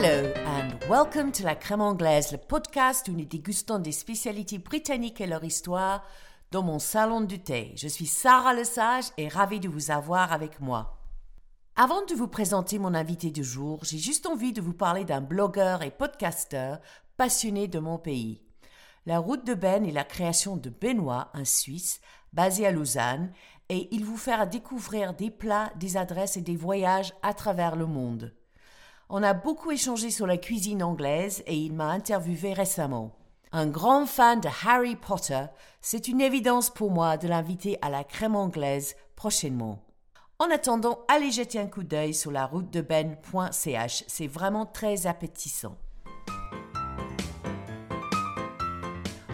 Hello 0.00 0.32
and 0.46 0.78
welcome 0.88 1.32
to 1.32 1.42
La 1.42 1.56
Crème 1.56 1.80
Anglaise, 1.80 2.30
le 2.30 2.38
podcast 2.38 3.08
où 3.08 3.12
nous 3.14 3.24
dégustons 3.24 3.80
des 3.80 3.90
spécialités 3.90 4.58
britanniques 4.58 5.20
et 5.20 5.26
leur 5.26 5.42
histoire 5.42 6.04
dans 6.52 6.62
mon 6.62 6.78
salon 6.78 7.20
du 7.20 7.40
thé. 7.40 7.72
Je 7.74 7.88
suis 7.88 8.06
Sarah 8.06 8.54
Lesage 8.54 9.06
et 9.16 9.26
ravie 9.26 9.58
de 9.58 9.68
vous 9.68 9.90
avoir 9.90 10.32
avec 10.32 10.60
moi. 10.60 11.00
Avant 11.74 12.04
de 12.04 12.14
vous 12.14 12.28
présenter 12.28 12.78
mon 12.78 12.94
invité 12.94 13.32
du 13.32 13.42
jour, 13.42 13.80
j'ai 13.82 13.98
juste 13.98 14.26
envie 14.26 14.52
de 14.52 14.60
vous 14.60 14.72
parler 14.72 15.04
d'un 15.04 15.20
blogueur 15.20 15.82
et 15.82 15.90
podcasteur 15.90 16.78
passionné 17.16 17.66
de 17.66 17.80
mon 17.80 17.98
pays. 17.98 18.40
La 19.04 19.18
route 19.18 19.44
de 19.44 19.54
Ben 19.54 19.84
est 19.84 19.90
la 19.90 20.04
création 20.04 20.56
de 20.56 20.70
Benoît, 20.70 21.28
un 21.34 21.44
Suisse, 21.44 22.00
basé 22.32 22.68
à 22.68 22.70
Lausanne, 22.70 23.32
et 23.68 23.88
il 23.90 24.04
vous 24.04 24.16
fera 24.16 24.46
découvrir 24.46 25.14
des 25.14 25.32
plats, 25.32 25.72
des 25.74 25.96
adresses 25.96 26.36
et 26.36 26.42
des 26.42 26.54
voyages 26.54 27.12
à 27.24 27.34
travers 27.34 27.74
le 27.74 27.86
monde. 27.86 28.32
On 29.10 29.22
a 29.22 29.32
beaucoup 29.32 29.70
échangé 29.70 30.10
sur 30.10 30.26
la 30.26 30.36
cuisine 30.36 30.82
anglaise 30.82 31.42
et 31.46 31.56
il 31.56 31.72
m'a 31.72 31.86
interviewé 31.86 32.52
récemment. 32.52 33.16
Un 33.52 33.66
grand 33.66 34.04
fan 34.04 34.38
de 34.38 34.50
Harry 34.66 34.96
Potter, 34.96 35.46
c'est 35.80 36.08
une 36.08 36.20
évidence 36.20 36.68
pour 36.68 36.90
moi 36.90 37.16
de 37.16 37.26
l'inviter 37.26 37.78
à 37.80 37.88
la 37.88 38.04
crème 38.04 38.36
anglaise 38.36 38.96
prochainement. 39.16 39.82
En 40.38 40.50
attendant, 40.50 41.06
allez 41.08 41.30
jeter 41.30 41.58
un 41.58 41.68
coup 41.68 41.84
d'œil 41.84 42.12
sur 42.12 42.30
la 42.30 42.44
route 42.44 42.70
de 42.70 42.82
ben.ch, 42.82 44.04
c'est 44.06 44.26
vraiment 44.26 44.66
très 44.66 45.06
appétissant. 45.06 45.78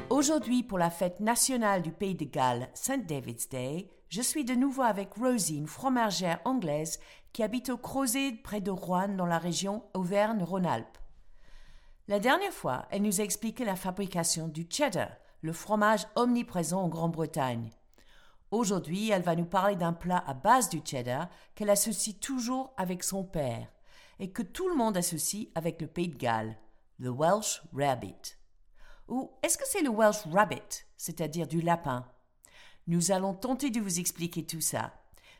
Aujourd'hui, 0.08 0.62
pour 0.62 0.78
la 0.78 0.90
fête 0.90 1.18
nationale 1.18 1.82
du 1.82 1.90
Pays 1.90 2.14
de 2.14 2.24
Galles, 2.24 2.68
St. 2.74 3.04
David's 3.06 3.48
Day, 3.48 3.90
je 4.08 4.22
suis 4.22 4.44
de 4.44 4.54
nouveau 4.54 4.82
avec 4.82 5.14
Rosie, 5.14 5.56
une 5.56 5.66
fromagère 5.66 6.40
anglaise 6.44 7.00
qui 7.34 7.42
habite 7.42 7.68
au 7.68 7.76
Crozet 7.76 8.32
près 8.44 8.60
de 8.60 8.70
Rouen 8.70 9.08
dans 9.08 9.26
la 9.26 9.38
région 9.38 9.82
Auvergne-Rhône-Alpes. 9.92 10.98
La 12.06 12.20
dernière 12.20 12.52
fois, 12.52 12.86
elle 12.90 13.02
nous 13.02 13.20
a 13.20 13.24
expliqué 13.24 13.64
la 13.64 13.74
fabrication 13.74 14.46
du 14.46 14.68
cheddar, 14.70 15.10
le 15.42 15.52
fromage 15.52 16.06
omniprésent 16.14 16.80
en 16.80 16.88
Grande-Bretagne. 16.88 17.70
Aujourd'hui, 18.52 19.10
elle 19.10 19.22
va 19.22 19.34
nous 19.34 19.46
parler 19.46 19.74
d'un 19.74 19.92
plat 19.92 20.22
à 20.28 20.32
base 20.32 20.68
du 20.68 20.80
cheddar 20.84 21.28
qu'elle 21.56 21.70
associe 21.70 22.20
toujours 22.20 22.72
avec 22.76 23.02
son 23.02 23.24
père 23.24 23.66
et 24.20 24.30
que 24.30 24.42
tout 24.42 24.68
le 24.68 24.76
monde 24.76 24.96
associe 24.96 25.48
avec 25.56 25.80
le 25.82 25.88
Pays 25.88 26.08
de 26.08 26.16
Galles, 26.16 26.56
le 27.00 27.10
Welsh 27.10 27.62
Rabbit. 27.72 28.36
Ou 29.08 29.32
est-ce 29.42 29.58
que 29.58 29.66
c'est 29.66 29.82
le 29.82 29.90
Welsh 29.90 30.24
Rabbit, 30.32 30.86
c'est-à-dire 30.96 31.48
du 31.48 31.60
lapin? 31.60 32.06
Nous 32.86 33.10
allons 33.10 33.34
tenter 33.34 33.70
de 33.70 33.80
vous 33.80 33.98
expliquer 33.98 34.46
tout 34.46 34.60
ça. 34.60 34.92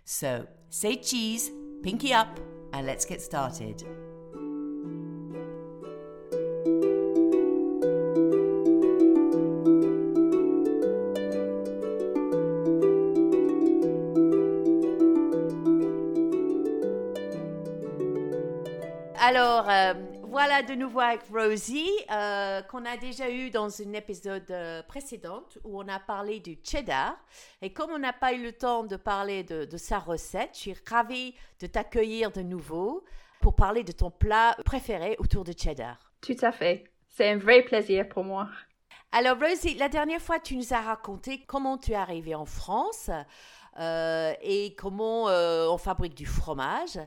So, 0.05 0.45
say 0.71 1.01
cheese, 1.01 1.53
pinky 1.85 2.15
up, 2.15 2.41
and 2.73 2.87
let's 2.87 3.05
get 3.05 3.21
started. 3.21 3.85
Alors, 19.19 19.69
euh, 19.69 19.93
voilà 20.35 20.65
de 20.65 20.75
nouveau 20.75 20.99
avec 20.99 21.21
Rosie, 21.33 21.89
euh, 22.11 22.61
qu'on 22.63 22.85
a 22.85 22.97
déjà 22.97 23.31
eu 23.31 23.51
dans 23.51 23.69
un 23.81 23.93
épisode 23.93 24.51
euh, 24.51 24.83
précédent 24.83 25.45
où 25.63 25.81
on 25.81 25.87
a 25.87 26.01
parlé 26.01 26.41
du 26.41 26.59
cheddar. 26.61 27.17
Et 27.63 27.73
comme 27.73 27.93
on 27.93 28.01
n'a 28.01 28.13
pas 28.13 28.33
eu 28.33 28.43
le 28.43 28.51
temps 28.51 28.83
de 28.83 28.97
parler 28.97 29.45
de, 29.45 29.65
de 29.65 29.77
sa 29.77 30.01
recette, 30.01 30.51
je 30.55 30.59
suis 30.59 30.75
ravie 30.91 31.37
de 31.61 31.69
t'accueillir 31.69 32.33
de 32.33 32.43
nouveau 32.43 33.05
pour 33.41 33.55
parler 33.55 33.85
de 33.85 33.93
ton 33.93 34.11
plat 34.11 34.57
préféré 34.65 35.15
autour 35.21 35.45
de 35.45 35.53
cheddar. 35.57 35.99
Tout 36.21 36.37
à 36.43 36.51
fait. 36.51 36.83
C'est 37.11 37.31
un 37.31 37.39
vrai 37.39 37.63
plaisir 37.63 38.09
pour 38.09 38.25
moi. 38.25 38.49
Alors 39.13 39.39
Rosie, 39.39 39.77
la 39.77 39.89
dernière 39.89 40.21
fois, 40.21 40.41
tu 40.41 40.57
nous 40.57 40.75
as 40.75 40.81
raconté 40.81 41.45
comment 41.47 41.79
tu 41.79 41.93
es 41.93 41.95
arrivée 41.95 42.35
en 42.35 42.45
France 42.45 43.09
euh, 43.79 44.33
et 44.43 44.75
comment 44.75 45.29
euh, 45.29 45.69
on 45.69 45.79
fabrique 45.79 46.17
du 46.17 46.27
fromage. 46.27 46.99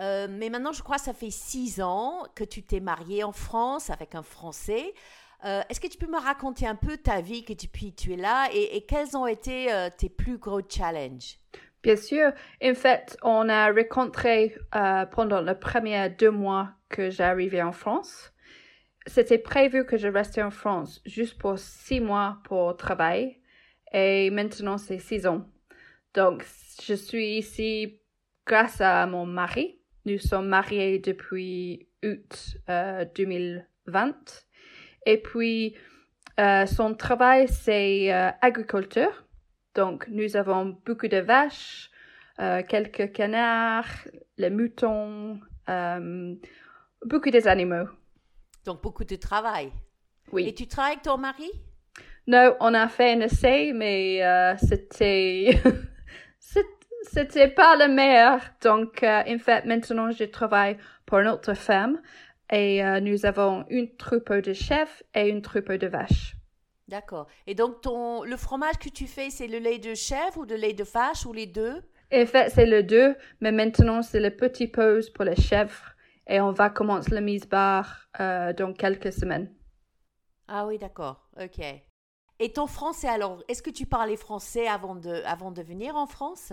Euh, 0.00 0.26
mais 0.30 0.48
maintenant, 0.48 0.72
je 0.72 0.82
crois 0.82 0.96
que 0.96 1.02
ça 1.02 1.12
fait 1.12 1.30
six 1.30 1.80
ans 1.80 2.24
que 2.34 2.44
tu 2.44 2.62
t'es 2.62 2.80
mariée 2.80 3.24
en 3.24 3.32
France 3.32 3.90
avec 3.90 4.14
un 4.14 4.22
Français. 4.22 4.94
Euh, 5.44 5.60
Est-ce 5.68 5.80
que 5.80 5.88
tu 5.88 5.98
peux 5.98 6.06
me 6.06 6.20
raconter 6.20 6.66
un 6.66 6.76
peu 6.76 6.96
ta 6.96 7.20
vie 7.20 7.44
que 7.44 7.52
depuis 7.52 7.92
tu 7.92 8.12
es 8.14 8.16
là 8.16 8.48
et, 8.52 8.84
quels 8.86 9.16
ont 9.16 9.26
été 9.26 9.72
euh, 9.72 9.90
tes 9.96 10.08
plus 10.08 10.38
gros 10.38 10.60
challenges? 10.66 11.38
Bien 11.82 11.96
sûr. 11.96 12.32
En 12.64 12.74
fait, 12.74 13.16
on 13.22 13.48
a 13.48 13.72
rencontré 13.72 14.56
pendant 15.10 15.40
les 15.40 15.56
premiers 15.56 16.10
deux 16.10 16.30
mois 16.30 16.70
que 16.88 17.10
j'arrivais 17.10 17.62
en 17.62 17.72
France. 17.72 18.32
C'était 19.08 19.38
prévu 19.38 19.84
que 19.84 19.96
je 19.96 20.06
restais 20.06 20.42
en 20.42 20.52
France 20.52 21.02
juste 21.04 21.38
pour 21.38 21.58
six 21.58 22.00
mois 22.00 22.38
pour 22.44 22.76
travailler. 22.76 23.42
Et 23.92 24.30
maintenant, 24.30 24.78
c'est 24.78 24.98
six 24.98 25.26
ans. 25.26 25.44
Donc, 26.14 26.44
je 26.82 26.94
suis 26.94 27.38
ici 27.38 28.00
grâce 28.46 28.80
à 28.80 29.06
mon 29.06 29.26
mari. 29.26 29.81
Nous 30.04 30.18
sommes 30.18 30.48
mariés 30.48 30.98
depuis 30.98 31.86
août 32.04 32.56
euh, 32.68 33.04
2020. 33.14 34.46
Et 35.06 35.18
puis, 35.18 35.76
euh, 36.40 36.66
son 36.66 36.94
travail, 36.94 37.46
c'est 37.48 38.12
euh, 38.12 38.30
agriculture. 38.40 39.24
Donc, 39.74 40.06
nous 40.08 40.36
avons 40.36 40.76
beaucoup 40.84 41.08
de 41.08 41.18
vaches, 41.18 41.90
euh, 42.40 42.62
quelques 42.66 43.12
canards, 43.12 44.08
les 44.38 44.50
moutons, 44.50 45.38
euh, 45.68 46.34
beaucoup 47.04 47.30
des 47.30 47.46
animaux. 47.46 47.88
Donc, 48.64 48.82
beaucoup 48.82 49.04
de 49.04 49.16
travail. 49.16 49.72
Oui. 50.32 50.48
Et 50.48 50.54
tu 50.54 50.66
travailles 50.66 50.92
avec 50.92 51.04
ton 51.04 51.18
mari? 51.18 51.50
Non, 52.26 52.56
on 52.60 52.74
a 52.74 52.88
fait 52.88 53.12
un 53.12 53.20
essai, 53.20 53.72
mais 53.72 54.20
c'était 54.58 55.60
c'était 57.12 57.48
pas 57.48 57.76
le 57.76 57.92
meilleur. 57.92 58.40
Donc, 58.62 59.02
euh, 59.02 59.22
en 59.28 59.38
fait, 59.38 59.64
maintenant, 59.64 60.10
je 60.10 60.24
travaille 60.24 60.78
pour 61.04 61.18
une 61.18 61.28
autre 61.28 61.54
femme 61.54 62.00
et 62.50 62.82
euh, 62.84 63.00
nous 63.00 63.26
avons 63.26 63.64
une 63.68 63.94
troupeau 63.96 64.40
de 64.40 64.52
chefs 64.52 65.02
et 65.14 65.28
une 65.28 65.42
troupeau 65.42 65.76
de 65.76 65.86
vaches. 65.86 66.36
D'accord. 66.88 67.26
Et 67.46 67.54
donc, 67.54 67.80
ton, 67.80 68.24
le 68.24 68.36
fromage 68.36 68.78
que 68.78 68.88
tu 68.88 69.06
fais, 69.06 69.30
c'est 69.30 69.46
le 69.46 69.58
lait 69.58 69.78
de 69.78 69.94
chèvre 69.94 70.38
ou 70.38 70.44
le 70.44 70.56
lait 70.56 70.72
de 70.72 70.84
vache 70.84 71.26
ou 71.26 71.32
les 71.32 71.46
deux? 71.46 71.82
En 72.12 72.26
fait, 72.26 72.50
c'est 72.50 72.66
le 72.66 72.82
deux, 72.82 73.14
mais 73.40 73.52
maintenant, 73.52 74.02
c'est 74.02 74.20
le 74.20 74.30
petit 74.30 74.66
pause 74.66 75.10
pour 75.10 75.24
les 75.24 75.36
chèvres 75.36 75.94
et 76.26 76.40
on 76.40 76.52
va 76.52 76.70
commencer 76.70 77.14
la 77.14 77.20
mise 77.20 77.46
barre 77.46 78.08
euh, 78.20 78.52
dans 78.52 78.72
quelques 78.72 79.12
semaines. 79.12 79.50
Ah 80.48 80.66
oui, 80.66 80.78
d'accord. 80.78 81.28
Ok. 81.42 81.64
Et 82.38 82.52
ton 82.52 82.66
français, 82.66 83.08
alors, 83.08 83.42
est-ce 83.48 83.62
que 83.62 83.70
tu 83.70 83.86
parlais 83.86 84.16
français 84.16 84.66
avant 84.66 84.94
de, 84.94 85.22
avant 85.24 85.52
de 85.52 85.62
venir 85.62 85.96
en 85.96 86.06
France? 86.06 86.52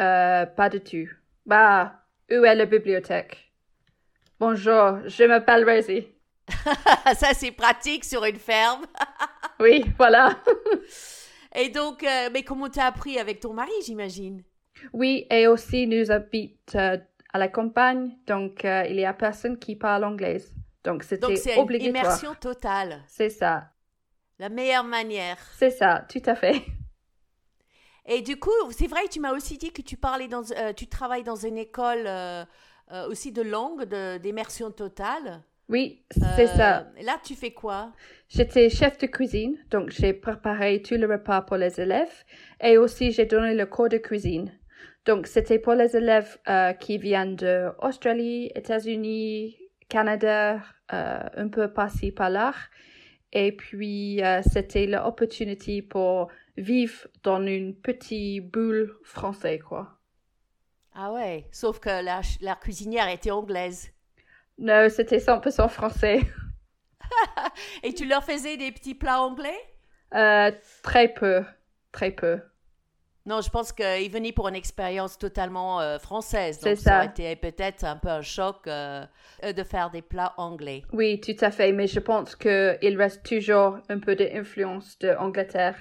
Euh, 0.00 0.46
pas 0.46 0.68
du 0.68 0.80
tout. 0.80 1.08
Bah, 1.46 2.02
où 2.30 2.44
est 2.44 2.54
la 2.54 2.64
bibliothèque? 2.66 3.52
Bonjour, 4.40 4.98
je 5.06 5.24
m'appelle 5.24 5.68
Rosie. 5.68 6.08
Ça, 7.14 7.34
c'est 7.34 7.52
pratique 7.52 8.04
sur 8.04 8.24
une 8.24 8.38
ferme. 8.38 8.84
Oui, 9.60 9.84
voilà. 9.96 10.30
Et 11.54 11.68
donc, 11.68 12.02
euh, 12.02 12.30
mais 12.32 12.42
comment 12.42 12.68
t'as 12.68 12.86
appris 12.86 13.16
avec 13.18 13.38
ton 13.38 13.52
mari, 13.52 13.70
j'imagine? 13.86 14.42
Oui, 14.92 15.24
et 15.30 15.46
aussi 15.46 15.86
nous 15.86 16.10
habitons 16.10 16.56
euh, 16.78 16.96
à 17.32 17.38
la 17.38 17.46
campagne, 17.46 18.16
donc 18.26 18.64
euh, 18.64 18.84
il 18.88 18.96
y 18.96 19.04
a 19.04 19.12
personne 19.12 19.56
qui 19.60 19.76
parle 19.76 20.02
anglais. 20.02 20.38
Donc 20.82 20.94
Donc, 20.94 21.04
c'était 21.04 21.36
c'est 21.36 21.54
une 21.54 21.60
obligatoire. 21.60 22.04
immersion 22.04 22.34
totale. 22.34 23.04
C'est 23.06 23.28
ça, 23.28 23.70
La 24.40 24.48
meilleure 24.48 24.82
manière. 24.82 25.36
c'est 25.56 25.70
ça, 25.70 26.04
tout 26.08 26.22
à 26.26 26.34
fait. 26.34 26.62
Et 28.06 28.22
du 28.22 28.36
coup, 28.36 28.50
c'est 28.70 28.88
vrai, 28.88 29.02
tu 29.10 29.20
m'as 29.20 29.32
aussi 29.32 29.58
dit 29.58 29.72
que 29.72 29.82
tu 29.82 29.96
parlais 29.96 30.28
dans, 30.28 30.42
euh, 30.56 30.72
tu 30.72 30.86
travailles 30.88 31.22
dans 31.22 31.36
une 31.36 31.56
école 31.56 32.04
euh, 32.06 32.44
euh, 32.92 33.08
aussi 33.08 33.30
de 33.32 33.42
langue, 33.42 33.84
d'immersion 34.20 34.70
totale. 34.70 35.42
Oui, 35.68 36.02
c'est 36.10 36.48
ça. 36.48 36.88
Là, 37.02 37.18
tu 37.24 37.34
fais 37.34 37.52
quoi? 37.52 37.92
J'étais 38.28 38.68
chef 38.68 38.98
de 38.98 39.06
cuisine, 39.06 39.56
donc 39.70 39.90
j'ai 39.90 40.12
préparé 40.12 40.82
tout 40.82 40.96
le 40.96 41.06
repas 41.06 41.42
pour 41.42 41.56
les 41.56 41.80
élèves 41.80 42.24
et 42.60 42.76
aussi 42.76 43.12
j'ai 43.12 43.24
donné 43.24 43.54
le 43.54 43.64
cours 43.66 43.88
de 43.88 43.98
cuisine. 43.98 44.52
Donc 45.06 45.26
c'était 45.26 45.58
pour 45.58 45.74
les 45.74 45.96
élèves 45.96 46.36
qui 46.80 46.98
viennent 46.98 47.36
de 47.36 47.70
Australie, 47.80 48.50
États-Unis, 48.54 49.56
Canada, 49.88 50.60
un 50.90 51.48
peu 51.48 51.72
par-ci 51.72 52.10
par-là. 52.10 52.52
Et 53.32 53.52
puis 53.52 54.20
c'était 54.52 54.86
l'opportunité 54.86 55.80
pour 55.80 56.28
vivre 56.56 57.06
dans 57.22 57.44
une 57.46 57.74
petite 57.74 58.50
bulle 58.50 58.94
française, 59.04 59.60
quoi. 59.62 59.98
Ah 60.94 61.12
ouais, 61.12 61.48
sauf 61.52 61.80
que 61.80 61.88
la, 62.04 62.20
la 62.40 62.54
cuisinière 62.54 63.08
était 63.08 63.30
anglaise. 63.30 63.90
Non, 64.58 64.88
c'était 64.90 65.18
100% 65.18 65.68
français. 65.68 66.20
Et 67.82 67.94
tu 67.94 68.06
leur 68.06 68.22
faisais 68.24 68.56
des 68.56 68.72
petits 68.72 68.94
plats 68.94 69.20
anglais? 69.22 69.58
Euh, 70.14 70.52
très 70.82 71.08
peu, 71.08 71.42
très 71.90 72.10
peu. 72.10 72.40
Non, 73.24 73.40
je 73.40 73.50
pense 73.50 73.72
qu'il 73.72 74.10
venait 74.10 74.32
pour 74.32 74.48
une 74.48 74.56
expérience 74.56 75.16
totalement 75.16 75.80
euh, 75.80 75.98
française. 75.98 76.58
C'est 76.60 76.70
Donc 76.70 76.78
ça. 76.78 76.90
ça. 77.00 77.04
été 77.04 77.36
peut-être 77.36 77.84
un 77.84 77.96
peu 77.96 78.08
un 78.08 78.20
choc 78.22 78.66
euh, 78.66 79.06
de 79.42 79.62
faire 79.62 79.90
des 79.90 80.02
plats 80.02 80.34
anglais. 80.36 80.82
Oui, 80.92 81.20
tout 81.20 81.36
à 81.40 81.50
fait, 81.52 81.72
mais 81.72 81.86
je 81.86 82.00
pense 82.00 82.34
qu'il 82.36 82.94
reste 82.98 83.24
toujours 83.24 83.78
un 83.88 83.98
peu 84.00 84.16
d'influence 84.16 84.98
de 84.98 85.10
Angleterre 85.10 85.76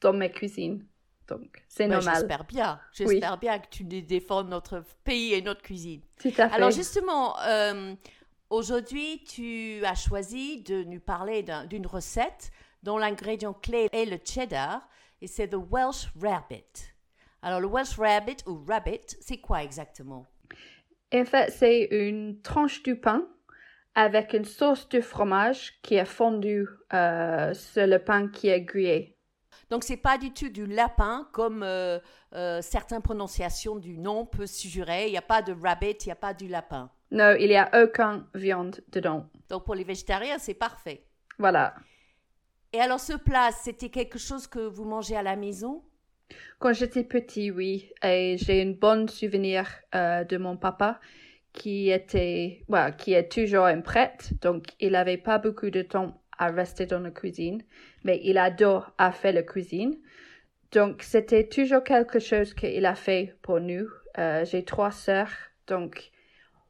dans 0.00 0.12
mes 0.12 0.30
cuisines. 0.30 0.86
Donc, 1.28 1.62
c'est 1.68 1.86
Ben, 1.86 1.94
normal. 1.96 2.14
J'espère 2.16 2.44
bien. 2.44 2.80
J'espère 2.92 3.38
bien 3.38 3.58
que 3.58 3.68
tu 3.70 3.84
dé- 3.84 4.02
défends 4.02 4.42
notre 4.42 4.82
pays 5.04 5.34
et 5.34 5.42
notre 5.42 5.62
cuisine. 5.62 6.00
Tout 6.20 6.28
à 6.38 6.48
fait. 6.48 6.54
Alors 6.56 6.70
justement, 6.72 7.38
euh, 7.42 7.94
aujourd'hui, 8.50 9.22
tu 9.24 9.84
as 9.84 9.94
choisi 9.94 10.62
de 10.62 10.82
nous 10.84 11.00
parler 11.00 11.42
d'un- 11.42 11.66
d'une 11.66 11.86
recette 11.86 12.50
dont 12.82 12.98
l'ingrédient 12.98 13.52
clé 13.52 13.88
est 13.92 14.06
le 14.06 14.18
cheddar 14.24 14.88
et 15.20 15.26
c'est 15.26 15.50
le 15.52 15.58
Welsh 15.58 16.08
Rabbit. 16.20 16.64
Alors 17.42 17.60
le 17.60 17.68
Welsh 17.68 17.96
Rabbit 17.96 18.38
ou 18.46 18.64
Rabbit, 18.66 19.16
c'est 19.20 19.38
quoi 19.38 19.62
exactement? 19.62 20.26
En 21.12 21.24
fait, 21.24 21.50
c'est 21.50 21.84
une 21.90 22.40
tranche 22.42 22.82
du 22.82 22.96
pain 22.96 23.26
avec 23.94 24.32
une 24.32 24.44
sauce 24.44 24.88
de 24.88 25.00
fromage 25.00 25.80
qui 25.82 25.94
est 25.96 26.04
fondue 26.04 26.66
euh, 26.92 27.52
sur 27.54 27.86
le 27.86 27.98
pain 27.98 28.28
qui 28.28 28.48
est 28.48 28.60
grillé. 28.62 29.16
Donc 29.70 29.84
c'est 29.84 29.96
pas 29.96 30.18
du 30.18 30.32
tout 30.32 30.48
du 30.48 30.66
lapin 30.66 31.28
comme 31.32 31.62
euh, 31.62 32.00
euh, 32.34 32.60
certaines 32.60 33.02
prononciations 33.02 33.76
du 33.76 33.96
nom 33.96 34.26
peuvent 34.26 34.46
suggérer. 34.46 35.06
Il 35.06 35.12
n'y 35.12 35.18
a 35.18 35.22
pas 35.22 35.42
de 35.42 35.52
rabbit, 35.52 35.96
il 36.00 36.06
n'y 36.06 36.12
a 36.12 36.16
pas 36.16 36.34
du 36.34 36.48
lapin. 36.48 36.90
Non, 37.12 37.34
il 37.38 37.48
n'y 37.48 37.56
a 37.56 37.70
aucun 37.82 38.26
viande 38.34 38.80
dedans. 38.88 39.28
Donc 39.48 39.64
pour 39.64 39.76
les 39.76 39.84
végétariens, 39.84 40.38
c'est 40.38 40.54
parfait. 40.54 41.04
Voilà. 41.38 41.74
Et 42.72 42.80
alors 42.80 43.00
ce 43.00 43.14
plat, 43.14 43.50
c'était 43.52 43.88
quelque 43.88 44.18
chose 44.18 44.46
que 44.46 44.60
vous 44.60 44.84
mangez 44.84 45.16
à 45.16 45.22
la 45.22 45.36
maison? 45.36 45.84
Quand 46.58 46.72
j'étais 46.72 47.04
petit, 47.04 47.50
oui, 47.50 47.90
et 48.02 48.36
j'ai 48.38 48.62
un 48.62 48.72
bon 48.72 49.08
souvenir 49.08 49.68
euh, 49.94 50.22
de 50.24 50.36
mon 50.36 50.56
papa 50.56 51.00
qui 51.52 51.90
était, 51.90 52.64
ouais, 52.68 52.94
qui 52.96 53.14
est 53.14 53.28
toujours 53.28 53.64
un 53.64 53.80
prêtre, 53.80 54.26
donc 54.40 54.66
il 54.78 54.92
n'avait 54.92 55.16
pas 55.16 55.38
beaucoup 55.38 55.70
de 55.70 55.82
temps 55.82 56.19
à 56.40 56.50
rester 56.50 56.86
dans 56.86 57.00
la 57.00 57.10
cuisine, 57.10 57.62
mais 58.02 58.20
il 58.24 58.38
adore 58.38 58.92
à 58.98 59.12
faire 59.12 59.34
la 59.34 59.42
cuisine. 59.42 59.96
Donc 60.72 61.02
c'était 61.02 61.46
toujours 61.46 61.84
quelque 61.84 62.18
chose 62.18 62.54
qu'il 62.54 62.86
a 62.86 62.94
fait 62.94 63.36
pour 63.42 63.60
nous. 63.60 63.86
Euh, 64.18 64.44
j'ai 64.44 64.64
trois 64.64 64.90
sœurs, 64.90 65.32
donc 65.66 66.10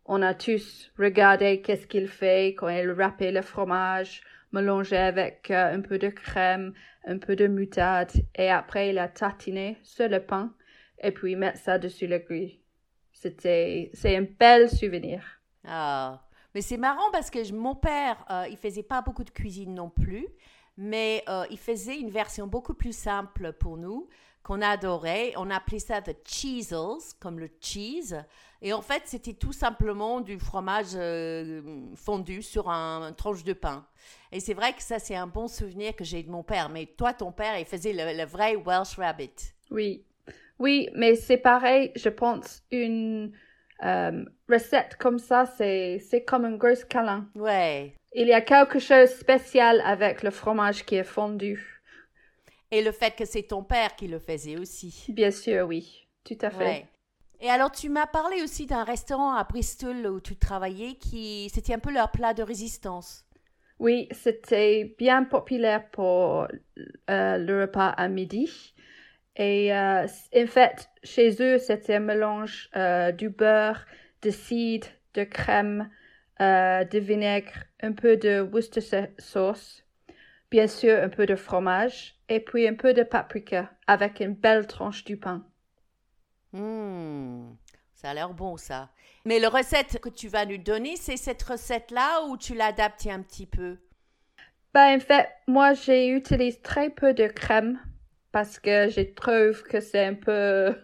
on 0.05 0.23
a 0.23 0.35
tous 0.35 0.91
regardé 0.99 1.63
qu'est-ce 1.63 1.87
qu'il 1.87 2.09
fait 2.09 2.49
quand 2.49 2.69
il 2.69 2.91
râpait 2.91 3.33
le 3.33 3.43
fromage, 3.43 4.23
mélangé 4.53 4.97
avec 4.97 5.51
euh, 5.51 5.75
un 5.75 5.81
peu 5.81 5.99
de 5.99 6.09
crème, 6.09 6.75
un 7.07 7.19
peu 7.19 7.37
de 7.37 7.47
moutarde, 7.47 8.11
et 8.35 8.51
après 8.51 8.91
il 8.91 8.99
a 8.99 9.09
tatiné 9.09 9.79
sur 9.85 10.09
le 10.09 10.21
pain, 10.21 10.53
et 11.01 11.13
puis 11.13 11.37
mettre 11.37 11.59
ça 11.59 11.79
dessus 11.79 12.09
le 12.09 12.19
grille. 12.19 12.61
C'était, 13.13 13.91
c'est 13.95 14.17
un 14.17 14.27
bel 14.39 14.69
souvenir. 14.69 15.23
Ah, 15.65 16.23
mais 16.55 16.63
c'est 16.63 16.77
marrant 16.77 17.11
parce 17.13 17.31
que 17.31 17.53
mon 17.53 17.75
père, 17.75 18.25
euh, 18.31 18.47
il 18.51 18.57
faisait 18.57 18.83
pas 18.83 19.03
beaucoup 19.03 19.25
de 19.25 19.31
cuisine 19.31 19.75
non 19.75 19.91
plus, 19.91 20.27
mais 20.77 21.23
euh, 21.29 21.45
il 21.51 21.59
faisait 21.59 21.99
une 21.99 22.11
version 22.11 22.47
beaucoup 22.47 22.75
plus 22.75 22.97
simple 22.97 23.53
pour 23.53 23.77
nous 23.77 24.09
qu'on 24.43 24.63
adorait. 24.63 25.33
On 25.37 25.51
appelait 25.51 25.79
ça 25.79 26.01
the 26.01 26.17
cheesels, 26.27 27.15
comme 27.21 27.39
le 27.39 27.51
cheese. 27.61 28.17
Et 28.63 28.73
en 28.73 28.83
fait, 28.83 29.03
c'était 29.07 29.35
tout 29.35 29.53
simplement 29.53 30.21
du 30.21 30.39
fromage 30.39 30.93
euh, 30.95 31.87
fondu 31.95 32.43
sur 32.43 32.71
un, 32.71 33.09
une 33.09 33.15
tranche 33.15 33.45
de 33.45 33.53
pain. 33.53 33.87
Et 34.33 34.41
c'est 34.41 34.55
vrai 34.55 34.73
que 34.73 34.83
ça, 34.83 34.99
c'est 34.99 35.17
un 35.17 35.27
bon 35.27 35.49
souvenir 35.49 35.95
que 35.95 36.05
j'ai 36.05 36.23
de 36.23 36.31
mon 36.31 36.43
père. 36.43 36.69
Mais 36.69 36.87
toi, 36.87 37.13
ton 37.13 37.33
père, 37.33 37.59
il 37.59 37.67
faisait 37.67 37.93
le, 37.93 38.17
le 38.17 38.25
vrai 38.25 38.57
Welsh 38.57 38.97
Rabbit. 38.97 39.55
Oui. 39.71 40.05
Oui, 40.59 40.91
mais 40.95 41.17
c'est 41.17 41.39
pareil, 41.39 41.91
je 41.97 42.11
pense, 42.11 42.63
une 42.71 43.33
euh, 43.85 44.25
recette 44.49 44.97
comme 44.97 45.19
ça, 45.19 45.47
c'est, 45.47 45.99
c'est 45.99 46.25
comme 46.25 46.45
un 46.45 46.57
gros 46.57 46.75
câlin. 46.89 47.29
Ouais. 47.35 47.95
Il 48.13 48.27
y 48.27 48.33
a 48.33 48.41
quelque 48.41 48.79
chose 48.79 49.11
de 49.11 49.15
spécial 49.15 49.81
avec 49.85 50.23
le 50.23 50.31
fromage 50.31 50.85
qui 50.85 50.97
est 50.97 51.05
fondu. 51.05 51.83
Et 52.71 52.83
le 52.83 52.93
fait 52.93 53.17
que 53.17 53.25
c'est 53.25 53.43
ton 53.43 53.65
père 53.65 53.97
qui 53.97 54.07
le 54.07 54.19
faisait 54.19 54.57
aussi. 54.57 55.07
Bien 55.09 55.31
sûr, 55.31 55.67
oui. 55.67 56.07
Tout 56.25 56.39
à 56.43 56.51
fait. 56.51 56.65
Ouais. 56.65 56.87
Et 57.41 57.49
alors, 57.49 57.73
tu 57.73 57.89
m'as 57.89 58.07
parlé 58.07 58.43
aussi 58.43 58.67
d'un 58.67 58.85
restaurant 58.85 59.35
à 59.35 59.45
Bristol 59.45 60.07
où 60.07 60.21
tu 60.21 60.37
travaillais 60.37 60.95
qui, 60.95 61.51
c'était 61.53 61.73
un 61.73 61.79
peu 61.79 61.93
leur 61.93 62.11
plat 62.11 62.35
de 62.35 62.43
résistance. 62.43 63.25
Oui, 63.79 64.09
c'était 64.11 64.95
bien 64.99 65.25
populaire 65.25 65.89
pour 65.91 66.47
euh, 67.09 67.39
le 67.39 67.63
repas 67.63 67.89
à 67.89 68.09
midi. 68.09 68.75
Et 69.41 69.73
euh, 69.73 70.07
en 70.37 70.47
fait, 70.47 70.91
chez 71.03 71.35
eux, 71.41 71.57
c'était 71.57 71.95
un 71.95 72.01
mélange 72.01 72.69
euh, 72.77 73.11
du 73.11 73.31
beurre, 73.31 73.87
de 74.21 74.29
cidre, 74.29 74.87
de 75.15 75.25
crème, 75.25 75.91
euh, 76.43 76.85
de 76.85 76.99
vinaigre, 76.99 77.65
un 77.83 77.93
peu 77.93 78.19
de 78.19 78.43
Worcestershire 78.43 79.09
sauce, 79.17 79.83
bien 80.51 80.67
sûr 80.67 81.03
un 81.03 81.09
peu 81.09 81.25
de 81.25 81.37
fromage, 81.37 82.17
et 82.29 82.41
puis 82.41 82.69
un 82.69 82.75
peu 82.75 82.93
de 82.93 83.03
paprika 83.03 83.73
avec 83.87 84.21
une 84.21 84.35
belle 84.35 84.67
tranche 84.67 85.05
du 85.05 85.17
pain. 85.17 85.43
Hmm, 86.53 87.55
ça 87.95 88.11
a 88.11 88.15
l'air 88.15 88.35
bon 88.35 88.59
ça. 88.59 88.91
Mais 89.25 89.39
la 89.39 89.49
recette 89.49 90.01
que 90.01 90.11
tu 90.11 90.29
vas 90.29 90.45
nous 90.45 90.59
donner, 90.59 90.97
c'est 90.97 91.17
cette 91.17 91.43
recette-là 91.43 92.27
ou 92.27 92.37
tu 92.37 92.55
l'adaptes 92.55 93.07
un 93.07 93.23
petit 93.23 93.47
peu? 93.47 93.79
Ben, 94.75 94.99
en 94.99 95.01
fait, 95.01 95.31
moi, 95.47 95.73
j'utilise 95.73 96.61
très 96.61 96.91
peu 96.91 97.15
de 97.15 97.27
crème 97.27 97.81
parce 98.33 98.59
que 98.59 98.89
je 98.89 99.01
trouve 99.01 99.63
que 99.65 99.81
c'est 99.81 100.05
un 100.05 100.15
peu, 100.15 100.75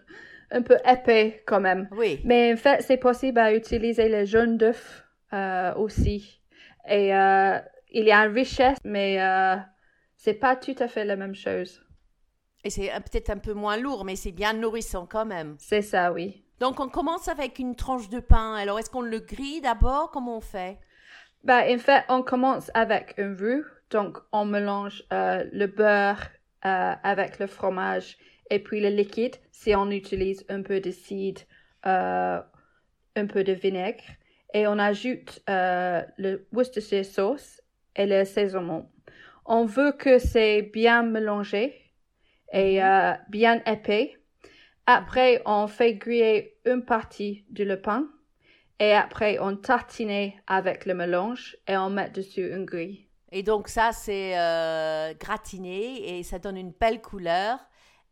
un 0.51 0.61
peu 0.61 0.77
épais 0.85 1.43
quand 1.45 1.59
même. 1.59 1.87
Oui. 1.91 2.19
Mais 2.23 2.53
en 2.53 2.57
fait, 2.57 2.81
c'est 2.81 2.97
possible 2.97 3.39
à 3.39 3.53
utiliser 3.53 4.09
le 4.09 4.25
jaune 4.25 4.57
d'œuf 4.57 5.05
euh, 5.33 5.73
aussi. 5.75 6.41
Et 6.89 7.15
euh, 7.15 7.59
il 7.91 8.05
y 8.05 8.11
a 8.11 8.25
une 8.25 8.33
richesse, 8.33 8.77
mais 8.83 9.21
euh, 9.21 9.55
c'est 10.15 10.33
pas 10.35 10.55
tout 10.55 10.75
à 10.79 10.87
fait 10.87 11.05
la 11.05 11.15
même 11.15 11.35
chose. 11.35 11.83
Et 12.63 12.69
c'est 12.69 12.91
un- 12.91 13.01
peut-être 13.01 13.29
un 13.29 13.37
peu 13.37 13.53
moins 13.53 13.77
lourd, 13.77 14.03
mais 14.03 14.15
c'est 14.15 14.31
bien 14.31 14.53
nourrissant 14.53 15.05
quand 15.05 15.25
même. 15.25 15.55
C'est 15.59 15.81
ça, 15.81 16.11
oui. 16.11 16.43
Donc, 16.59 16.79
on 16.79 16.89
commence 16.89 17.27
avec 17.27 17.59
une 17.59 17.75
tranche 17.75 18.09
de 18.09 18.19
pain. 18.19 18.55
Alors, 18.55 18.79
est-ce 18.79 18.89
qu'on 18.89 19.01
le 19.01 19.19
grille 19.19 19.61
d'abord? 19.61 20.09
Comment 20.11 20.37
on 20.37 20.41
fait? 20.41 20.79
Ben, 21.43 21.63
en 21.73 21.77
fait, 21.77 22.03
on 22.09 22.23
commence 22.23 22.71
avec 22.73 23.13
un 23.19 23.35
roux. 23.35 23.63
Donc, 23.91 24.17
on 24.31 24.43
mélange 24.43 25.03
euh, 25.13 25.45
le 25.53 25.67
beurre 25.67 26.27
euh, 26.65 26.93
avec 27.03 27.39
le 27.39 27.47
fromage 27.47 28.17
et 28.49 28.59
puis 28.59 28.79
le 28.79 28.89
liquide. 28.89 29.35
Si 29.51 29.75
on 29.75 29.89
utilise 29.91 30.45
un 30.49 30.61
peu 30.61 30.79
de 30.79 30.91
cidre, 30.91 31.41
euh, 31.85 32.39
un 33.15 33.25
peu 33.25 33.43
de 33.43 33.53
vinaigre. 33.53 34.03
Et 34.53 34.67
on 34.67 34.79
ajoute 34.79 35.41
euh, 35.49 36.01
le 36.17 36.47
Worcestershire 36.51 37.05
sauce 37.05 37.61
et 37.95 38.05
le 38.05 38.19
assaisonnement. 38.19 38.91
On 39.45 39.65
veut 39.65 39.91
que 39.91 40.19
c'est 40.19 40.61
bien 40.61 41.03
mélangé 41.03 41.73
et 42.53 42.83
euh, 42.83 43.13
bien 43.29 43.61
épais. 43.65 44.17
Après, 44.85 45.41
on 45.45 45.67
fait 45.67 45.95
griller 45.95 46.57
une 46.65 46.85
partie 46.85 47.45
de 47.49 47.63
le 47.63 47.81
pain. 47.81 48.07
Et 48.79 48.93
après, 48.93 49.39
on 49.39 49.55
tartine 49.55 50.31
avec 50.45 50.85
le 50.85 50.93
mélange 50.93 51.57
et 51.67 51.75
on 51.75 51.89
met 51.89 52.09
dessus 52.09 52.53
une 52.53 52.65
grille. 52.65 53.06
Et 53.31 53.43
donc, 53.43 53.67
ça, 53.67 53.91
c'est 53.91 54.37
euh, 54.37 55.13
gratiné 55.19 56.17
et 56.17 56.23
ça 56.23 56.39
donne 56.39 56.57
une 56.57 56.71
belle 56.71 57.01
couleur. 57.01 57.59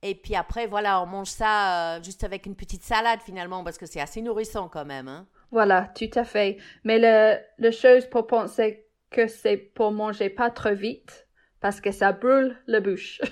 Et 0.02 0.14
puis 0.14 0.36
après, 0.36 0.68
voilà, 0.68 1.02
on 1.02 1.06
mange 1.06 1.30
ça 1.30 1.96
euh, 1.96 2.04
juste 2.04 2.24
avec 2.24 2.46
une 2.46 2.56
petite 2.56 2.84
salade 2.84 3.22
finalement, 3.26 3.64
parce 3.64 3.78
que 3.78 3.86
c'est 3.86 4.02
assez 4.02 4.22
nourrissant 4.22 4.70
quand 4.70 4.86
même. 4.86 5.08
Hein. 5.08 5.26
Voilà, 5.52 5.90
tout 5.96 6.10
à 6.16 6.24
fait. 6.26 6.58
Mais 6.84 7.00
le, 7.00 7.40
le 7.58 7.72
chose 7.72 8.06
pour 8.08 8.28
penser 8.28 8.86
que 9.10 9.28
c'est 9.28 9.58
pour 9.58 9.92
manger 9.92 10.30
pas 10.30 10.50
trop 10.52 10.74
vite 10.76 11.28
parce 11.62 11.80
que 11.82 11.92
ça 11.92 12.12
brûle 12.12 12.58
la 12.68 12.80
bouche. 12.80 13.22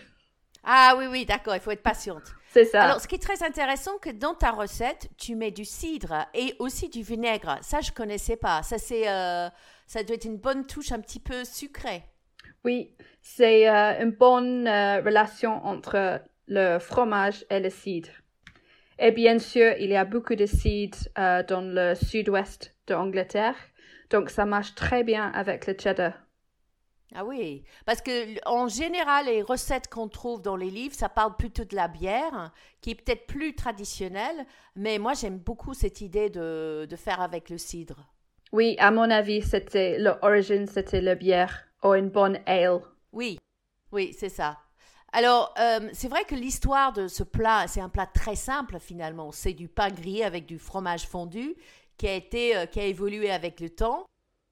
Ah 0.66 0.96
oui, 0.98 1.08
oui, 1.08 1.26
d'accord, 1.26 1.56
il 1.56 1.60
faut 1.60 1.72
être 1.72 1.84
patiente. 1.84 2.24
c'est 2.48 2.64
ça. 2.64 2.84
Alors, 2.84 3.02
ce 3.02 3.08
qui 3.10 3.16
est 3.16 3.22
très 3.22 3.44
intéressant, 3.44 3.98
que 3.98 4.10
dans 4.10 4.34
ta 4.34 4.52
recette, 4.52 5.10
tu 5.18 5.36
mets 5.36 5.52
du 5.52 5.66
cidre 5.66 6.26
et 6.34 6.56
aussi 6.60 6.88
du 6.88 7.02
vinaigre. 7.04 7.58
Ça, 7.62 7.82
je 7.82 7.92
connaissais 7.92 8.38
pas. 8.38 8.64
Ça, 8.64 8.78
c'est, 8.78 9.10
euh, 9.10 9.50
ça 9.94 10.02
doit 10.02 10.16
être 10.16 10.26
une 10.26 10.38
bonne 10.38 10.66
touche 10.66 10.92
un 10.92 11.00
petit 11.00 11.20
peu 11.20 11.46
sucrée. 11.46 12.04
Oui, 12.66 12.96
c'est 13.22 13.70
euh, 13.70 14.02
une 14.04 14.10
bonne 14.10 14.68
euh, 14.68 15.02
relation 15.02 15.64
entre 15.64 16.20
le 16.48 16.80
fromage 16.80 17.46
et 17.52 17.60
le 17.60 17.70
cidre. 17.70 18.10
Et 18.98 19.12
bien 19.12 19.38
sûr, 19.38 19.74
il 19.80 19.92
y 19.92 19.96
a 19.96 20.04
beaucoup 20.04 20.34
de 20.34 20.48
cidre 20.48 20.98
euh, 21.20 21.44
dans 21.44 21.62
le 21.62 21.94
sud-ouest 21.94 22.76
de 22.88 22.96
l'Angleterre, 22.96 23.56
donc 24.10 24.32
ça 24.32 24.46
marche 24.46 24.74
très 24.74 25.04
bien 25.04 25.32
avec 25.32 25.68
le 25.68 25.76
cheddar. 25.78 26.14
Ah 27.14 27.24
oui, 27.24 27.64
parce 27.86 28.02
que 28.02 28.40
en 28.50 28.68
général, 28.68 29.28
les 29.28 29.44
recettes 29.44 29.90
qu'on 29.90 30.08
trouve 30.08 30.42
dans 30.42 30.56
les 30.56 30.72
livres, 30.72 30.96
ça 30.96 31.10
parle 31.10 31.36
plutôt 31.38 31.66
de 31.66 31.76
la 31.76 31.88
bière, 31.88 32.52
qui 32.82 32.90
est 32.90 32.96
peut-être 32.96 33.28
plus 33.28 33.54
traditionnelle, 33.54 34.48
mais 34.76 34.98
moi 34.98 35.14
j'aime 35.14 35.38
beaucoup 35.38 35.76
cette 35.76 36.02
idée 36.02 36.32
de, 36.32 36.88
de 36.90 36.96
faire 36.96 37.22
avec 37.22 37.52
le 37.52 37.60
cidre. 37.60 38.13
Oui, 38.54 38.76
à 38.78 38.92
mon 38.92 39.10
avis, 39.10 39.42
c'était 39.42 39.98
l'origine, 39.98 40.68
c'était 40.68 41.02
la 41.02 41.16
bière 41.16 41.64
ou 41.84 41.96
une 41.96 42.10
bonne 42.10 42.38
ale. 42.46 42.82
Oui, 43.12 43.40
oui, 43.92 44.16
c'est 44.16 44.30
ça. 44.30 44.60
Alors, 45.12 45.56
euh, 45.60 45.90
c'est 45.92 46.08
vrai 46.08 46.24
que 46.24 46.36
l'histoire 46.36 46.94
de 46.94 47.08
ce 47.08 47.24
plat, 47.24 47.66
c'est 47.68 47.82
un 47.82 47.90
plat 47.90 48.06
très 48.06 48.36
simple 48.36 48.78
finalement. 48.80 49.32
C'est 49.32 49.54
du 49.54 49.68
pain 49.68 49.90
grillé 49.90 50.24
avec 50.24 50.46
du 50.46 50.60
fromage 50.60 51.08
fondu 51.08 51.56
qui 51.98 52.08
a, 52.08 52.14
été, 52.14 52.56
euh, 52.56 52.66
qui 52.68 52.80
a 52.80 52.86
évolué 52.86 53.32
avec 53.32 53.60
le 53.60 53.72
temps. 53.72 54.06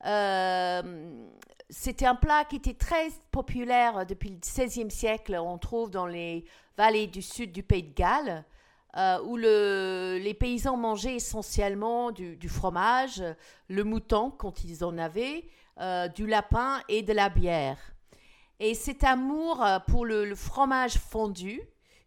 Euh, 0.07 1.27
c'était 1.69 2.07
un 2.07 2.15
plat 2.15 2.43
qui 2.45 2.55
était 2.55 2.73
très 2.73 3.09
populaire 3.31 4.07
depuis 4.07 4.29
le 4.29 4.37
XVIe 4.37 4.89
siècle. 4.89 5.37
On 5.39 5.59
trouve 5.59 5.91
dans 5.91 6.07
les 6.07 6.43
vallées 6.75 7.05
du 7.05 7.21
sud 7.21 7.51
du 7.51 7.61
pays 7.61 7.83
de 7.83 7.93
Galles, 7.93 8.45
où 8.95 9.37
le, 9.37 10.19
les 10.21 10.33
paysans 10.33 10.77
mangeaient 10.77 11.15
essentiellement 11.15 12.11
du, 12.11 12.49
fromage, 12.49 13.23
le 13.67 13.83
mouton 13.83 14.31
quand 14.31 14.63
ils 14.63 14.83
en 14.83 14.97
avaient, 14.97 15.45
du 16.15 16.27
lapin 16.27 16.81
et 16.89 17.01
de 17.01 17.13
la 17.13 17.29
bière. 17.29 17.77
Et 18.63 18.75
cet 18.75 19.03
amour 19.03 19.65
euh, 19.65 19.79
pour 19.79 20.05
le, 20.05 20.35
fromage 20.35 20.93
fondu, 20.93 21.59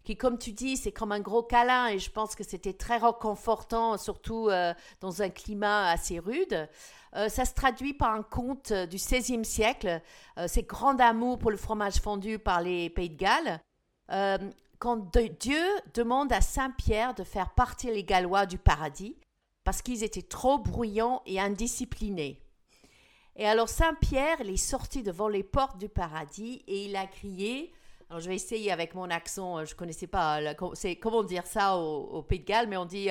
qui, 0.05 0.17
comme 0.17 0.39
tu 0.39 0.53
dis, 0.53 0.77
c'est 0.77 0.93
comme 0.93 1.11
un 1.11 1.19
gros 1.19 1.43
câlin, 1.43 1.89
et 1.89 1.99
je 1.99 2.13
pense 2.13 2.37
que 2.37 2.45
c'était 2.45 2.75
très 2.75 2.99
réconfortant, 2.99 3.99
surtout 3.99 4.49
euh, 4.49 4.73
dans 5.01 5.21
un 5.21 5.31
climat 5.31 5.91
assez 5.91 6.21
rude. 6.21 6.69
Euh, 7.17 7.29
ça 7.29 7.45
se 7.45 7.55
traduit 7.55 7.93
par 7.93 8.13
un 8.13 8.23
conte 8.23 8.73
du 8.73 8.99
XVIe 8.99 9.45
siècle, 9.45 10.01
c'est 10.47 10.63
grand 10.63 11.01
amour 11.01 11.41
pour 11.41 11.51
le 11.51 11.57
fromage 11.57 11.97
fondu 11.97 12.39
par 12.39 12.61
les 12.61 12.89
Pays 12.89 13.11
de 13.11 13.17
Galles. 13.17 13.61
Quand 14.85 15.17
Dieu 15.41 15.65
demande 15.95 16.31
à 16.31 16.43
Saint 16.43 16.71
Pierre 16.71 17.15
de 17.15 17.25
faire 17.25 17.55
partir 17.55 17.91
les 17.91 18.05
Gallois 18.05 18.45
du 18.45 18.59
paradis, 18.59 19.17
parce 19.65 19.81
qu'ils 19.81 20.05
étaient 20.05 20.21
trop 20.21 20.59
bruyants 20.59 21.23
et 21.25 21.41
indisciplinés. 21.41 22.39
Et 23.35 23.47
alors 23.47 23.71
Saint-Pierre, 23.71 24.37
il 24.41 24.51
est 24.51 24.57
sorti 24.59 25.03
devant 25.03 25.29
les 25.29 25.43
portes 25.43 25.79
du 25.79 25.89
paradis 25.89 26.63
et 26.67 26.85
il 26.85 26.97
a 26.97 27.07
crié. 27.07 27.73
Alors 28.11 28.21
je 28.21 28.29
vais 28.29 28.35
essayer 28.35 28.71
avec 28.71 28.95
mon 28.95 29.09
accent, 29.09 29.57
euh, 29.57 29.65
je 29.65 29.73
ne 29.73 29.79
connaissais 29.79 30.07
pas, 30.07 30.39
c'est 30.75 30.97
comment 30.97 31.23
dire 31.23 31.47
ça 31.47 31.79
au, 31.79 32.21
Pays 32.21 32.41
de 32.41 32.45
Galles, 32.45 32.69
mais 32.69 32.77
on 32.77 32.85
dit 32.85 33.09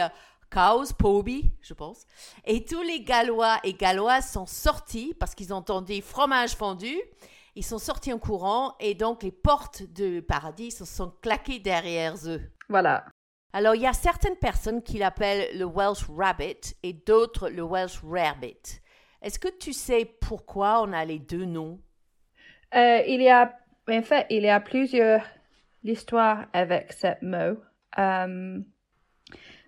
chaos, 0.52 0.92
euh, 0.92 0.96
pobi, 0.96 1.50
je 1.60 1.74
pense. 1.74 2.06
Et 2.46 2.64
tous 2.64 2.84
les 2.84 3.02
Gallois 3.02 3.58
et 3.64 3.74
Galloises 3.74 4.32
sont 4.32 4.46
sortis 4.46 5.16
parce 5.20 5.34
qu'ils 5.34 5.52
entendu 5.52 6.04
fromage 6.04 6.52
fondu. 6.52 7.02
Ils 7.56 7.64
sont 7.64 7.78
sortis 7.78 8.12
en 8.14 8.20
courant 8.20 8.76
et 8.80 8.96
donc 8.96 9.24
les 9.24 9.32
portes 9.32 9.84
du 9.84 10.22
paradis 10.22 10.72
se 10.72 10.86
sont 10.86 11.14
claquées 11.22 11.60
derrière 11.60 12.16
eux. 12.26 12.42
Voilà. 12.70 13.06
Alors 13.54 13.76
il 13.76 13.82
y 13.82 13.88
a 13.88 13.94
certaines 13.94 14.38
personnes 14.38 14.82
qui 14.82 14.98
l'appellent 14.98 15.56
le 15.58 15.66
Welsh 15.66 16.06
Rabbit 16.10 16.76
et 16.82 16.94
d'autres 16.94 17.50
le 17.50 17.64
Welsh 17.64 18.02
Rarebit. 18.04 18.82
Est-ce 19.22 19.40
que 19.40 19.48
tu 19.48 19.72
sais 19.72 20.06
pourquoi 20.20 20.82
on 20.82 20.92
a 20.92 21.06
les 21.06 21.20
deux 21.20 21.46
noms? 21.46 21.80
Euh, 22.76 23.02
Il 23.08 23.22
y 23.22 23.30
a, 23.30 23.58
en 23.88 24.02
fait, 24.02 24.26
il 24.30 24.44
y 24.44 24.50
a 24.50 24.60
plusieurs 24.60 25.24
histoires 25.84 26.48
avec 26.52 26.92
ce 26.92 27.08
mot. 27.24 27.58
Euh, 28.00 28.60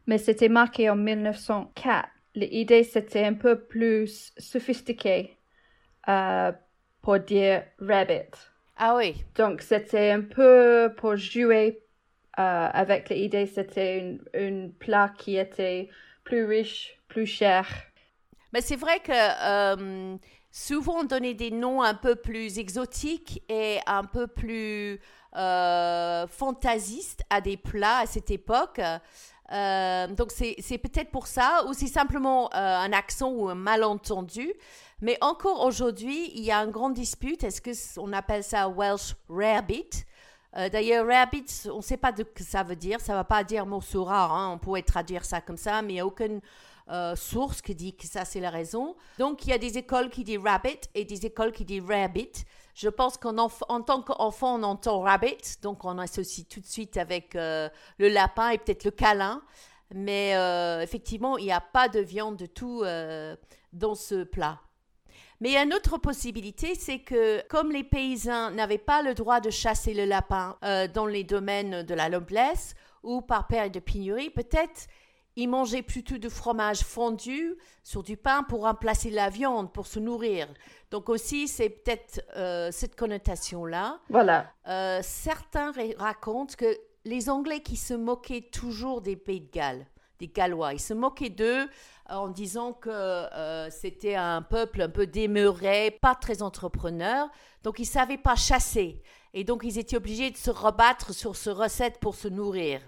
mais 0.08 0.18
c'était 0.18 0.50
marqué 0.50 0.90
en 0.90 0.96
1904. 0.96 2.10
L'idée, 2.36 2.84
c'était 2.84 3.24
un 3.24 3.34
peu 3.34 3.66
plus 3.66 4.34
sophistiqué 4.38 5.38
euh, 6.10 6.52
pour 7.06 7.20
dire 7.20 7.62
rabbit. 7.80 8.32
Ah 8.78 8.96
oui. 8.96 9.24
Donc, 9.36 9.62
c'était 9.62 10.10
un 10.10 10.22
peu 10.22 10.92
pour 10.98 11.16
jouer 11.16 11.80
avec 12.34 13.10
l'idée, 13.10 13.46
c'était 13.46 14.18
un 14.36 14.70
plat 14.80 15.14
qui 15.16 15.38
était 15.38 15.88
plus 16.26 16.44
riche, 16.46 17.00
plus 17.08 17.28
cher. 17.28 17.68
Mais 18.52 18.60
c'est 18.60 18.76
vrai 18.76 19.00
que 19.00 19.12
euh, 19.14 20.18
souvent 20.52 21.02
on 21.02 21.04
donnait 21.04 21.36
des 21.36 21.52
noms 21.52 21.82
un 21.82 21.94
peu 21.94 22.16
plus 22.16 22.58
exotiques 22.58 23.42
et 23.48 23.78
un 23.86 24.04
peu 24.04 24.28
plus 24.28 25.00
euh, 25.38 26.28
fantaisistes 26.28 27.22
à 27.30 27.40
des 27.40 27.56
plats 27.56 28.00
à 28.00 28.06
cette 28.08 28.32
époque. 28.32 28.82
Euh, 29.52 30.08
donc 30.08 30.32
c'est 30.32 30.78
peut-être 30.78 31.12
pour 31.12 31.28
ça, 31.28 31.64
ou 31.68 31.74
c'est 31.74 31.88
simplement 31.88 32.54
un 32.54 32.92
accent 32.94 33.30
ou 33.30 33.50
un 33.50 33.56
malentendu. 33.56 34.54
Mais 35.02 35.18
encore 35.22 35.64
aujourd'hui, 35.66 36.32
il 36.36 36.44
y 36.44 36.52
a 36.52 36.60
une 36.60 36.72
grande 36.72 36.94
dispute. 36.94 37.44
Est-ce 37.44 37.62
qu'on 37.62 38.14
appelle 38.14 38.44
ça 38.44 38.68
Welsh 38.68 39.16
Rarebit? 39.30 40.06
D'ailleurs, 40.72 41.06
rabbit, 41.06 41.46
on 41.70 41.78
ne 41.78 41.82
sait 41.82 41.98
pas 41.98 42.14
ce 42.16 42.24
que 42.24 42.44
ça 42.44 42.64
veut 42.64 42.78
dire. 42.78 43.02
Ça 43.02 43.12
ne 43.12 43.18
va 43.18 43.24
pas 43.26 43.44
dire 43.44 43.66
morceau 43.66 44.06
rare. 44.06 44.32
Hein. 44.32 44.54
On 44.54 44.58
pourrait 44.58 44.84
traduire 44.84 45.26
ça 45.26 45.42
comme 45.42 45.58
ça, 45.58 45.82
mais 45.82 45.90
il 45.90 45.96
n'y 45.96 46.00
a 46.00 46.06
aucune 46.06 46.40
euh, 46.92 47.16
source 47.16 47.64
qui 47.64 47.74
dit 47.74 47.96
que 47.96 48.06
ça 48.06 48.26
c'est 48.26 48.40
la 48.40 48.52
raison. 48.52 48.96
Donc 49.18 49.46
il 49.46 49.50
y 49.50 49.54
a 49.54 49.58
des 49.58 49.76
écoles 49.76 50.12
qui 50.12 50.24
disent 50.24 50.38
rabbit 50.44 50.82
et 50.94 51.04
des 51.04 51.26
écoles 51.26 51.52
qui 51.52 51.66
disent 51.66 51.84
rabbit. 51.88 52.32
Je 52.76 52.90
pense 52.90 53.18
qu'en 53.18 53.38
en 53.38 53.82
tant 53.82 54.02
qu'enfant 54.02 54.60
on 54.60 54.64
entend 54.64 55.00
rabbit, 55.00 55.62
donc 55.62 55.84
on 55.86 55.98
associe 55.98 56.48
tout 56.48 56.60
de 56.60 56.66
suite 56.66 56.98
avec 56.98 57.36
euh, 57.36 57.70
le 57.98 58.10
lapin 58.10 58.50
et 58.50 58.58
peut-être 58.58 58.84
le 58.84 58.92
câlin. 58.92 59.42
Mais 59.94 60.36
euh, 60.36 60.82
effectivement, 60.82 61.38
il 61.38 61.46
n'y 61.46 61.52
a 61.52 61.62
pas 61.62 61.88
de 61.88 62.00
viande 62.00 62.38
de 62.38 62.46
tout 62.46 62.84
dans 63.72 63.96
ce 63.96 64.24
plat. 64.24 64.60
Mais 65.40 65.56
une 65.58 65.74
autre 65.74 65.98
possibilité, 65.98 66.76
c'est 66.76 67.00
que 67.00 67.46
comme 67.48 67.72
les 67.72 67.84
paysans 67.84 68.52
n'avaient 68.52 68.78
pas 68.78 69.02
le 69.02 69.14
droit 69.14 69.40
de 69.40 69.50
chasser 69.50 69.94
le 69.94 70.06
lapin 70.06 70.58
dans 70.94 71.06
les 71.06 71.24
domaines 71.24 71.84
de 71.84 71.94
la 71.94 72.10
noblesse 72.10 72.76
ou 73.04 73.22
par 73.22 73.48
période 73.48 73.72
de 73.72 73.80
pénurie, 73.80 74.30
peut-être 74.30 74.88
ils 75.36 75.50
mangeaient 75.50 75.82
plutôt 75.82 76.18
du 76.18 76.30
fromage 76.30 76.80
fondu 76.80 77.56
sur 77.84 78.04
du 78.04 78.18
pain 78.18 78.44
pour 78.44 78.62
remplacer 78.62 79.10
la 79.10 79.30
viande, 79.30 79.72
pour 79.72 79.88
se 79.88 80.00
nourrir. 80.00 80.48
Donc 80.92 81.10
aussi, 81.10 81.48
c'est 81.48 81.70
peut-être 81.70 82.22
euh, 82.38 82.70
cette 82.72 82.96
connotation-là. 82.96 84.00
Voilà. 84.10 84.52
Euh, 84.68 85.00
certains 85.04 85.74
racontent 85.98 86.54
que 86.58 86.78
les 87.04 87.30
Anglais 87.30 87.60
qui 87.60 87.76
se 87.76 87.94
moquaient 87.94 88.50
toujours 88.52 89.02
des 89.02 89.16
Pays 89.16 89.42
de 89.42 89.52
Galles, 89.52 89.86
des 90.20 90.28
Gallois, 90.28 90.74
ils 90.74 90.80
se 90.80 90.94
moquaient 90.94 91.30
d'eux 91.30 91.68
en 92.10 92.30
disant 92.30 92.74
que 92.74 92.90
euh, 92.90 93.70
c'était 93.70 94.16
un 94.16 94.42
peuple 94.42 94.82
un 94.82 94.90
peu 94.90 95.06
démeuré, 95.06 95.92
pas 96.02 96.16
très 96.16 96.42
entrepreneur, 96.42 97.30
donc 97.64 97.80
ils 97.80 97.84
ne 97.84 97.88
savaient 97.88 98.18
pas 98.18 98.36
chasser. 98.36 99.02
Et 99.34 99.44
donc 99.44 99.64
ils 99.64 99.78
étaient 99.78 99.98
obligés 99.98 100.32
de 100.32 100.38
se 100.38 100.52
rebattre 100.52 101.14
sur 101.14 101.36
ce 101.36 101.50
recette 101.50 102.00
pour 102.00 102.16
se 102.16 102.28
nourrir. 102.28 102.82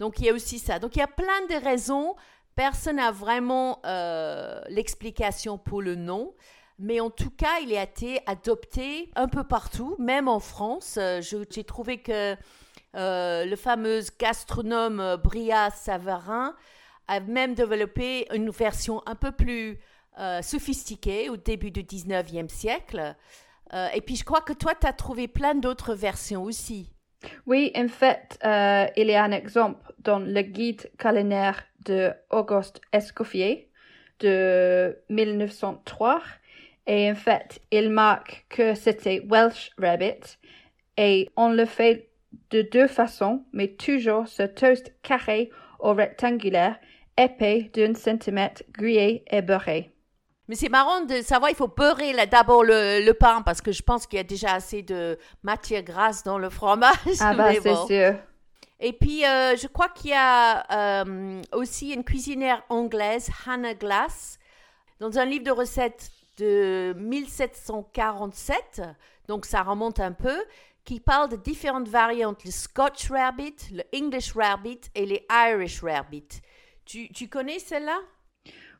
Donc 0.00 0.18
il 0.18 0.24
y 0.24 0.30
a 0.30 0.32
aussi 0.32 0.58
ça. 0.58 0.78
Donc 0.78 0.96
il 0.96 0.98
y 0.98 1.02
a 1.02 1.06
plein 1.06 1.46
de 1.48 1.62
raisons. 1.62 2.16
Personne 2.56 2.96
n'a 2.96 3.12
vraiment 3.12 3.80
euh, 3.84 4.60
l'explication 4.68 5.58
pour 5.58 5.82
le 5.82 5.94
nom. 5.94 6.34
Mais 6.78 6.98
en 7.00 7.10
tout 7.10 7.30
cas, 7.30 7.60
il 7.62 7.76
a 7.76 7.82
été 7.82 8.20
adopté 8.26 9.10
un 9.14 9.28
peu 9.28 9.44
partout, 9.44 9.94
même 9.98 10.26
en 10.26 10.40
France. 10.40 10.96
Euh, 10.98 11.20
j'ai 11.20 11.64
trouvé 11.64 11.98
que 11.98 12.34
euh, 12.96 13.44
le 13.44 13.56
fameux 13.56 14.00
gastronome 14.18 15.16
Bria 15.22 15.70
Savarin 15.70 16.56
a 17.06 17.20
même 17.20 17.54
développé 17.54 18.26
une 18.34 18.50
version 18.50 19.02
un 19.06 19.14
peu 19.14 19.30
plus 19.32 19.78
sophistiquée 20.42 21.30
au 21.30 21.38
début 21.38 21.70
du 21.70 21.82
19e 21.82 22.50
siècle. 22.50 23.16
et 23.72 24.00
puis 24.02 24.16
je 24.16 24.24
crois 24.24 24.42
que 24.42 24.52
toi, 24.52 24.74
tu 24.78 24.86
as 24.86 24.92
trouvé 24.92 25.28
plein 25.28 25.54
d'autres 25.54 25.94
versions 25.94 26.42
aussi. 26.42 26.92
Oui, 27.46 27.72
en 27.74 27.88
fait, 27.88 28.38
il 28.96 29.06
y 29.06 29.14
a 29.14 29.24
un 29.24 29.32
exemple 29.32 29.89
dans 30.00 30.18
le 30.18 30.42
guide 30.42 30.90
culinaire 30.98 31.62
de 31.84 32.12
Auguste 32.30 32.80
Escoffier 32.92 33.68
de 34.20 34.96
1903. 35.08 36.22
Et 36.86 37.10
en 37.10 37.14
fait, 37.14 37.60
il 37.70 37.90
marque 37.90 38.46
que 38.48 38.74
c'était 38.74 39.22
Welsh 39.28 39.70
Rabbit. 39.78 40.38
Et 40.96 41.28
on 41.36 41.50
le 41.50 41.64
fait 41.64 42.10
de 42.50 42.62
deux 42.62 42.86
façons, 42.86 43.44
mais 43.52 43.68
toujours 43.68 44.28
ce 44.28 44.42
toast 44.42 44.92
carré 45.02 45.50
ou 45.80 45.92
rectangulaire, 45.92 46.76
épais 47.16 47.70
d'un 47.74 47.94
centimètre, 47.94 48.62
grillé 48.72 49.24
et 49.30 49.42
beurré. 49.42 49.92
Mais 50.48 50.56
c'est 50.56 50.68
marrant 50.68 51.02
de 51.02 51.22
savoir, 51.22 51.50
il 51.50 51.56
faut 51.56 51.68
beurrer 51.68 52.12
d'abord 52.26 52.64
le, 52.64 53.12
pain 53.12 53.40
parce 53.42 53.60
que 53.60 53.70
je 53.70 53.82
pense 53.82 54.06
qu'il 54.06 54.16
y 54.16 54.20
a 54.20 54.24
déjà 54.24 54.54
assez 54.54 54.82
de 54.82 55.16
matière 55.44 55.82
grasse 55.82 56.24
dans 56.24 56.38
le 56.38 56.50
fromage. 56.50 56.90
Ah 57.20 57.34
bah 57.34 57.52
c'est 57.62 57.86
sûr. 57.86 58.18
Et 58.80 58.94
puis, 58.94 59.26
euh, 59.26 59.56
je 59.56 59.66
crois 59.66 59.90
qu'il 59.90 60.10
y 60.10 60.14
a 60.14 61.02
euh, 61.02 61.42
aussi 61.52 61.92
une 61.92 62.02
cuisinière 62.02 62.62
anglaise, 62.70 63.28
Hannah 63.46 63.74
Glass, 63.74 64.38
dans 65.00 65.18
un 65.18 65.26
livre 65.26 65.44
de 65.44 65.50
recettes 65.50 66.10
de 66.38 66.94
1747, 66.96 68.82
donc 69.28 69.44
ça 69.44 69.62
remonte 69.62 70.00
un 70.00 70.12
peu, 70.12 70.42
qui 70.84 70.98
parle 70.98 71.28
de 71.28 71.36
différentes 71.36 71.88
variantes, 71.88 72.42
le 72.44 72.50
Scotch 72.50 73.10
Rabbit, 73.10 73.56
le 73.72 73.82
English 73.94 74.32
Rabbit 74.32 74.80
et 74.94 75.04
les 75.04 75.26
Irish 75.30 75.82
Rabbit. 75.82 76.40
Tu, 76.84 77.28
connais 77.28 77.58
celle-là? 77.58 77.98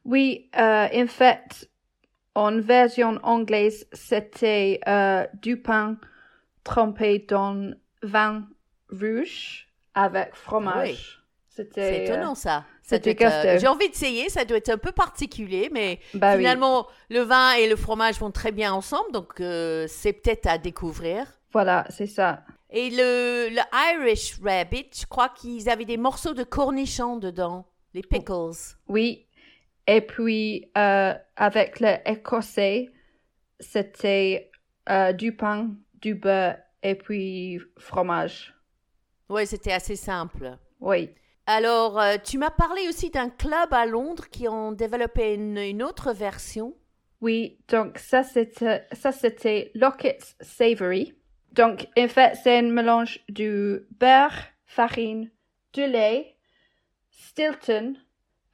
Oui, 0.04 0.50
euh, 0.56 0.88
en 0.92 1.06
fait, 1.06 1.70
en 2.34 2.58
version 2.60 3.20
anglaise, 3.22 3.86
c'était 3.92 4.80
euh, 4.88 5.26
du 5.34 5.60
pain 5.60 5.98
trempé 6.64 7.20
dans 7.28 7.72
vin 8.02 8.48
rouge 8.90 9.69
avec 9.94 10.34
fromage. 10.34 11.18
C'est 11.48 12.04
étonnant 12.04 12.34
ça. 12.34 12.64
Euh, 12.92 13.58
j'ai 13.58 13.68
envie 13.68 13.88
d'essayer, 13.88 14.28
ça 14.28 14.44
doit 14.44 14.56
être 14.56 14.70
un 14.70 14.78
peu 14.78 14.92
particulier, 14.92 15.68
mais 15.72 16.00
bah 16.14 16.36
finalement, 16.36 16.88
le 17.08 17.20
vin 17.20 17.52
et 17.52 17.68
le 17.68 17.76
fromage 17.76 18.18
vont 18.18 18.30
très 18.30 18.50
bien 18.50 18.72
ensemble, 18.72 19.12
donc 19.12 19.34
c'est 19.36 20.12
peut-être 20.12 20.46
à 20.46 20.58
découvrir. 20.58 21.26
Voilà, 21.52 21.84
c'est 21.90 22.06
ça. 22.06 22.44
Et 22.72 22.90
le, 22.90 23.48
le 23.50 23.60
Irish 23.94 24.38
Rabbit, 24.42 24.90
je 25.00 25.06
crois 25.06 25.28
qu'ils 25.28 25.68
avaient 25.68 25.84
des 25.84 25.96
morceaux 25.96 26.34
de 26.34 26.44
cornichons 26.44 27.16
dedans, 27.16 27.66
les 27.94 28.02
pickles. 28.02 28.76
Oui. 28.88 29.26
Et 29.88 30.00
puis, 30.00 30.70
euh, 30.78 31.14
avec 31.34 31.80
le 31.80 31.96
écossais, 32.08 32.90
c'était 33.58 34.52
euh, 34.88 35.12
du 35.12 35.34
pain, 35.34 35.70
du 36.00 36.14
beurre 36.14 36.58
et 36.84 36.94
puis 36.94 37.60
fromage. 37.76 38.54
Oui, 39.30 39.46
c'était 39.46 39.72
assez 39.72 39.96
simple. 39.96 40.58
Oui. 40.80 41.10
Alors, 41.46 41.98
euh, 41.98 42.16
tu 42.22 42.36
m'as 42.36 42.50
parlé 42.50 42.88
aussi 42.88 43.10
d'un 43.10 43.30
club 43.30 43.72
à 43.72 43.86
Londres 43.86 44.28
qui 44.28 44.46
ont 44.48 44.72
développé 44.72 45.34
une, 45.34 45.56
une 45.56 45.82
autre 45.82 46.12
version. 46.12 46.74
Oui, 47.20 47.58
donc 47.68 47.98
ça 47.98 48.22
c'était 48.22 48.86
ça 48.92 49.12
c'était 49.12 49.70
Lockett's 49.74 50.36
Savory. 50.40 51.14
Donc 51.52 51.86
en 51.98 52.08
fait 52.08 52.36
c'est 52.42 52.58
un 52.58 52.70
mélange 52.70 53.20
du 53.28 53.80
beurre, 53.98 54.36
farine, 54.64 55.30
du 55.72 55.86
lait, 55.86 56.36
Stilton, 57.10 57.94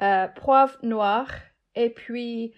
euh, 0.03 0.27
poivre 0.29 0.77
noir 0.83 1.29
et 1.75 1.91
puis 1.91 2.55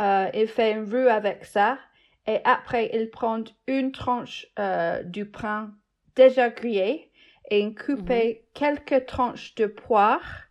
euh, 0.00 0.30
il 0.32 0.48
fait 0.48 0.74
un 0.74 0.84
roux 0.84 1.08
avec 1.08 1.44
ça 1.44 1.78
et 2.26 2.38
après 2.44 2.90
il 2.94 3.10
prend 3.10 3.44
une 3.66 3.92
tranche 3.92 4.46
euh, 4.58 5.02
du 5.02 5.26
pain 5.26 5.74
déjà 6.16 6.48
grillé 6.48 7.09
et 7.50 7.60
il 7.60 7.74
coupe 7.74 8.10
quelques 8.54 9.06
tranches 9.06 9.54
de 9.56 9.66
poire 9.66 10.44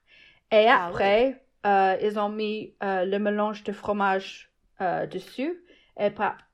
et 0.52 0.68
Ah 0.68 0.88
après 0.88 1.44
euh, 1.66 1.98
ils 2.02 2.20
ont 2.20 2.30
mis 2.30 2.76
euh, 2.84 3.06
le 3.06 3.20
mélange 3.20 3.64
de 3.64 3.72
fromage 3.72 4.52
euh, 4.82 5.06
dessus 5.08 5.64
et 6.00 6.10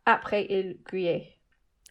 après 0.06 0.48
il 0.50 0.78
grillé. 0.84 1.32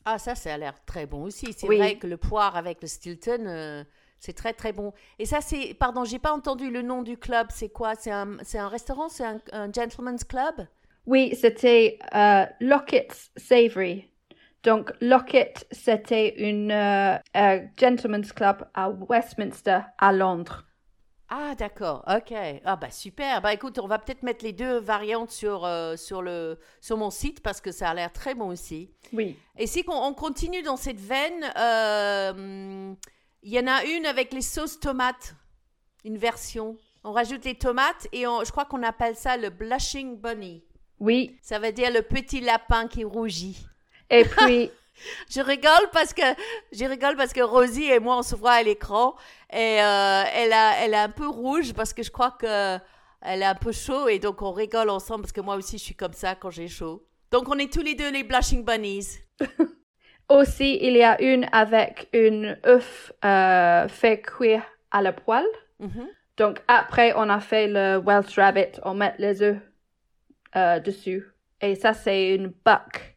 Ah, 0.04 0.18
ça, 0.18 0.34
ça 0.34 0.54
a 0.54 0.58
l'air 0.58 0.74
très 0.84 1.06
bon 1.06 1.22
aussi. 1.22 1.52
C'est 1.52 1.66
Oui. 1.66 1.78
vrai 1.78 1.98
que 1.98 2.06
le 2.06 2.16
poire 2.16 2.56
avec 2.56 2.82
le 2.82 2.88
Stilton, 2.88 3.84
c'est 4.18 4.34
très 4.34 4.52
très 4.52 4.72
bon. 4.72 4.92
Et 5.18 5.26
ça, 5.26 5.40
c'est. 5.40 5.74
Pardon, 5.74 6.04
j'ai 6.04 6.18
pas 6.18 6.32
entendu 6.32 6.70
le 6.70 6.82
nom 6.82 7.02
du 7.02 7.16
club. 7.16 7.46
C'est 7.50 7.70
quoi? 7.70 7.94
C'est 7.94 8.10
un, 8.10 8.36
un 8.54 8.68
restaurant? 8.68 9.08
C'est 9.08 9.24
un, 9.24 9.40
un 9.52 9.72
gentleman's 9.72 10.24
club? 10.24 10.66
Oui, 11.06 11.34
c'était 11.34 11.98
Lockett's 12.60 13.30
Savory. 13.36 14.10
Donc 14.64 14.92
Lockett, 15.00 15.66
c'était 15.70 16.34
une 16.48 16.70
euh, 16.72 17.16
euh, 17.36 17.60
gentleman's 17.78 18.32
club 18.32 18.66
à 18.74 18.88
Westminster, 18.90 19.80
à 19.98 20.12
Londres. 20.12 20.64
Ah, 21.28 21.54
d'accord. 21.56 22.04
Ok. 22.06 22.32
Ah, 22.64 22.76
bah 22.76 22.90
super. 22.90 23.40
Bah 23.42 23.52
écoute, 23.52 23.78
on 23.78 23.86
va 23.86 23.98
peut-être 23.98 24.22
mettre 24.22 24.44
les 24.44 24.52
deux 24.52 24.78
variantes 24.78 25.30
sur, 25.30 25.64
euh, 25.64 25.96
sur, 25.96 26.22
le, 26.22 26.58
sur 26.80 26.96
mon 26.96 27.10
site 27.10 27.42
parce 27.42 27.60
que 27.60 27.72
ça 27.72 27.90
a 27.90 27.94
l'air 27.94 28.12
très 28.12 28.34
bon 28.34 28.48
aussi. 28.48 28.90
Oui. 29.12 29.36
Et 29.58 29.66
si 29.66 29.84
on, 29.88 29.92
on 29.92 30.14
continue 30.14 30.62
dans 30.62 30.76
cette 30.76 31.00
veine, 31.00 31.44
euh, 31.58 32.94
il 33.42 33.52
y 33.52 33.58
en 33.58 33.66
a 33.66 33.84
une 33.84 34.06
avec 34.06 34.32
les 34.32 34.42
sauces 34.42 34.78
tomates, 34.80 35.34
une 36.04 36.18
version. 36.18 36.76
On 37.04 37.12
rajoute 37.12 37.44
les 37.44 37.54
tomates 37.56 38.06
et 38.12 38.26
on- 38.26 38.44
je 38.44 38.50
crois 38.52 38.64
qu'on 38.66 38.82
appelle 38.82 39.16
ça 39.16 39.36
le 39.36 39.50
blushing 39.50 40.18
bunny. 40.18 40.64
Oui. 41.00 41.36
Ça 41.42 41.58
veut 41.58 41.72
dire 41.72 41.90
le 41.92 42.02
petit 42.02 42.40
lapin 42.40 42.86
qui 42.86 43.02
rougit. 43.04 43.66
Et 44.10 44.24
puis, 44.24 44.70
Je 45.30 45.40
rigole 45.40 45.90
parce 45.92 46.14
que 46.14 46.22
je 46.72 46.84
rigole 46.84 47.16
parce 47.16 47.32
que 47.32 47.42
Rosie 47.42 47.90
et 47.90 47.98
moi 47.98 48.16
on 48.18 48.22
se 48.22 48.36
voit 48.36 48.52
à 48.52 48.62
l'écran 48.62 49.16
et 49.52 49.82
euh, 49.82 50.22
elle 50.32 50.52
a 50.52 50.82
elle 50.82 50.94
est 50.94 50.98
un 50.98 51.08
peu 51.08 51.26
rouge 51.26 51.74
parce 51.74 51.92
que 51.92 52.02
je 52.02 52.10
crois 52.10 52.30
que 52.30 52.78
elle 53.20 53.42
est 53.42 53.46
un 53.46 53.56
peu 53.56 53.72
chaud 53.72 54.08
et 54.08 54.18
donc 54.18 54.40
on 54.40 54.52
rigole 54.52 54.88
ensemble 54.88 55.22
parce 55.22 55.32
que 55.32 55.40
moi 55.40 55.56
aussi 55.56 55.78
je 55.78 55.82
suis 55.82 55.96
comme 55.96 56.12
ça 56.12 56.36
quand 56.36 56.50
j'ai 56.50 56.68
chaud. 56.68 57.04
Donc 57.32 57.48
on 57.48 57.58
est 57.58 57.70
tous 57.70 57.82
les 57.82 57.96
deux 57.96 58.10
les 58.10 58.22
blushing 58.22 58.64
bunnies. 58.64 59.18
aussi, 60.28 60.78
il 60.80 60.96
y 60.96 61.02
a 61.02 61.20
une 61.20 61.46
avec 61.52 62.08
une 62.12 62.56
œuf 62.66 63.12
euh, 63.24 63.88
fait 63.88 64.20
cuire 64.20 64.62
à 64.90 65.02
la 65.02 65.12
poêle. 65.12 65.44
Mhm. 65.80 66.08
Donc 66.36 66.60
après, 66.68 67.12
on 67.16 67.28
a 67.28 67.40
fait 67.40 67.68
le 67.68 67.98
Welsh 67.98 68.36
Rabbit, 68.38 68.80
on 68.84 68.94
met 68.94 69.14
les 69.18 69.42
œufs 69.42 69.58
euh, 70.56 70.80
dessus. 70.80 71.24
Et 71.60 71.74
ça, 71.74 71.94
c'est 71.94 72.34
une 72.34 72.52
buck. 72.64 73.13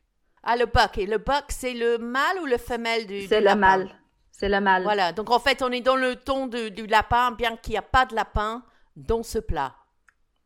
Ah 0.49 0.55
le 0.55 0.65
buck 0.65 0.97
et 0.97 1.05
le 1.05 1.17
buck 1.17 1.45
c'est 1.49 1.73
le 1.73 1.97
mâle 1.97 2.39
ou 2.41 2.45
le 2.45 2.57
femelle 2.57 3.05
du 3.05 3.27
C'est 3.27 3.39
le 3.39 3.45
lapin? 3.45 3.57
mâle. 3.57 3.89
C'est 4.31 4.49
le 4.49 4.61
mâle. 4.61 4.83
Voilà, 4.83 5.11
donc 5.11 5.29
en 5.29 5.39
fait 5.39 5.61
on 5.61 5.71
est 5.71 5.81
dans 5.81 5.95
le 5.95 6.15
ton 6.15 6.47
de- 6.47 6.69
du 6.69 6.87
lapin 6.87 7.31
bien 7.31 7.57
qu'il 7.57 7.71
n'y 7.73 7.77
a 7.77 7.81
pas 7.81 8.05
de 8.05 8.15
lapin 8.15 8.63
dans 8.95 9.23
ce 9.23 9.39
plat. 9.39 9.75